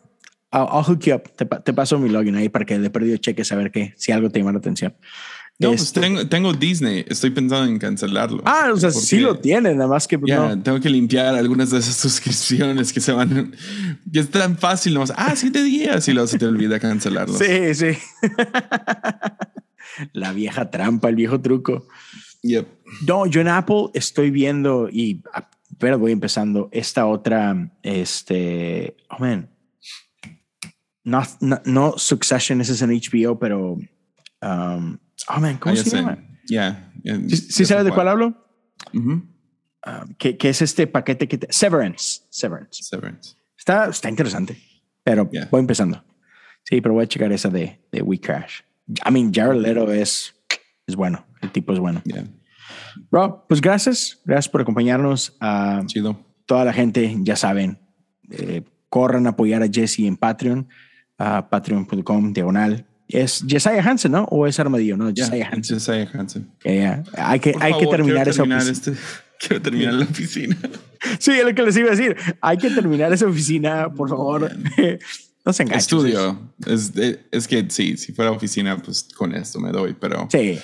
[0.51, 1.23] I'll, hook you up.
[1.35, 4.11] Te, te, paso mi login ahí para que de perdido cheques a ver qué, si
[4.11, 4.95] algo te llama la atención.
[5.57, 7.05] No, pues este tengo, tengo, Disney.
[7.07, 8.41] Estoy pensando en cancelarlo.
[8.45, 10.19] Ah, o sea, sí lo tiene, nada más que.
[10.19, 13.55] Pues, ya, tengo que limpiar algunas de esas suscripciones que se van.
[14.11, 15.03] Que es tan fácil, ¿no?
[15.15, 17.37] Ah, siete días y luego se te olvida cancelarlo.
[17.37, 17.97] Sí, sí.
[20.13, 21.87] la vieja trampa, el viejo truco.
[22.45, 22.67] Yep.
[23.07, 25.23] No, yo en Apple estoy viendo y
[25.77, 29.49] pero voy empezando esta otra, este, oh man,
[31.03, 31.23] no,
[31.65, 36.17] no, Succession, ese es en HBO, pero, um, oh man, ¿cómo ah, se llama?
[36.47, 36.91] Ya.
[37.27, 38.47] ¿Sí, sabes de cuál hablo?
[38.93, 39.27] Um,
[40.17, 42.83] que, que, es este paquete que te, Severance, Severance.
[42.83, 43.35] Severance.
[43.57, 44.57] Está, está interesante,
[45.03, 46.03] pero voy empezando.
[46.63, 48.61] Sí, pero voy a checar esa de, de We Crash.
[49.07, 50.33] I mean, Jared Leto es,
[50.87, 51.25] es bueno.
[51.45, 52.01] El tipo es bueno.
[53.11, 54.19] Bro, pues gracias.
[54.25, 55.35] Gracias por acompañarnos.
[55.39, 56.19] a Chido.
[56.45, 57.79] Toda la gente, ya saben,
[58.31, 60.67] eh, corran a apoyar a Jesse en Patreon,
[61.17, 62.85] a patreon.com diagonal.
[63.07, 64.23] Es Jesiah Hansen, ¿no?
[64.25, 64.97] ¿O es Armadillo?
[64.97, 65.79] No, Jesiah Hansen.
[65.79, 66.51] Jesiah Hansen.
[67.17, 68.71] Hay que, hay que terminar esa oficina.
[68.71, 68.93] Este,
[69.39, 70.57] quiero terminar la oficina.
[71.19, 72.15] sí, es lo que les iba a decir.
[72.41, 74.51] Hay que terminar esa oficina, por favor.
[75.45, 75.79] no se enganchen.
[75.79, 76.39] Estudio.
[76.65, 76.93] Es,
[77.31, 80.27] es que sí, si fuera oficina, pues con esto me doy, pero.
[80.31, 80.59] Sí.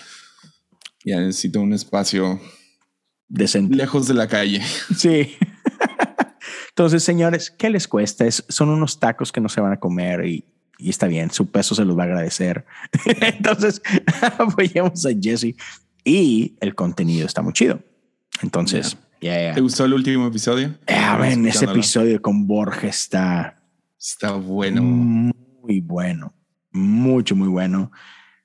[1.05, 2.39] Ya necesito un espacio
[3.27, 3.75] decente.
[3.75, 4.61] Lejos de la calle.
[4.95, 5.35] Sí.
[6.69, 8.25] Entonces, señores, ¿qué les cuesta?
[8.25, 10.45] Es, son unos tacos que no se van a comer y,
[10.77, 12.65] y está bien, su peso se los va a agradecer.
[13.21, 13.81] Entonces,
[14.39, 15.55] apoyemos a Jesse
[16.03, 17.83] y el contenido está muy chido.
[18.41, 20.75] Entonces, ¿te gustó el último episodio?
[20.87, 23.61] Ah, ven, ese episodio con Borja está.
[23.99, 24.81] Está bueno.
[24.81, 26.33] Muy bueno.
[26.71, 27.91] Mucho, muy bueno.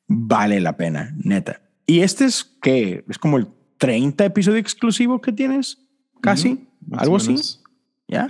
[0.08, 1.62] Vale la pena, neta.
[1.86, 5.78] Y este es que es como el 30 episodio exclusivo que tienes,
[6.20, 7.36] casi, algo así.
[8.08, 8.26] Ya.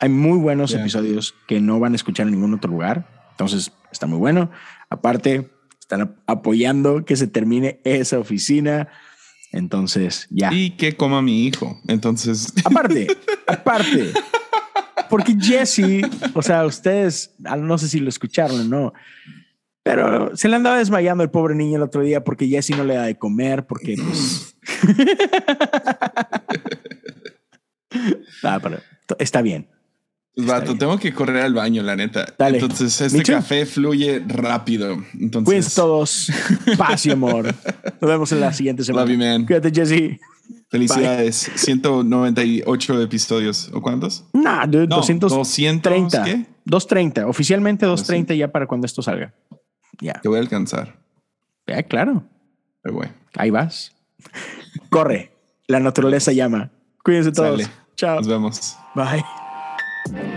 [0.00, 3.08] Hay muy buenos episodios que no van a escuchar en ningún otro lugar.
[3.32, 4.50] Entonces está muy bueno.
[4.90, 8.88] Aparte, están apoyando que se termine esa oficina.
[9.52, 10.52] Entonces, ya.
[10.52, 11.80] Y que coma mi hijo.
[11.88, 12.52] Entonces.
[12.64, 13.08] Aparte,
[13.46, 14.12] aparte.
[15.08, 16.02] Porque Jesse,
[16.32, 18.92] o sea, ustedes, no sé si lo escucharon o no,
[19.82, 22.94] pero se le andaba desmayando el pobre niño el otro día porque Jesse no le
[22.94, 24.56] da de comer, porque pues.
[28.44, 28.78] ah, pero
[29.18, 29.66] está bien.
[30.34, 32.24] Vato, tengo que correr al baño, la neta.
[32.38, 34.96] Entonces, este café fluye rápido.
[35.18, 36.32] Entonces, Cuídense todos.
[36.78, 37.54] Paz y amor.
[38.00, 39.04] Nos vemos en la siguiente semana.
[39.04, 39.44] Love you, man.
[39.44, 40.18] Cuídate, Jesse.
[40.70, 41.50] Felicidades.
[41.54, 43.70] 198 episodios.
[43.74, 44.24] ¿O cuántos?
[44.32, 46.24] Nah, dude, no, 230.
[46.24, 46.46] ¿qué?
[46.64, 47.26] 230.
[47.26, 49.34] Oficialmente 230 ya para cuando esto salga.
[50.00, 50.14] Ya.
[50.14, 50.96] Te voy a alcanzar.
[51.66, 52.24] Ya, claro.
[52.84, 52.92] Ahí,
[53.36, 53.92] Ahí vas.
[54.90, 55.32] Corre.
[55.66, 56.70] La naturaleza llama.
[57.04, 57.62] Cuídense todos.
[57.96, 58.16] Chao.
[58.16, 58.78] Nos vemos.
[58.94, 60.32] Bye.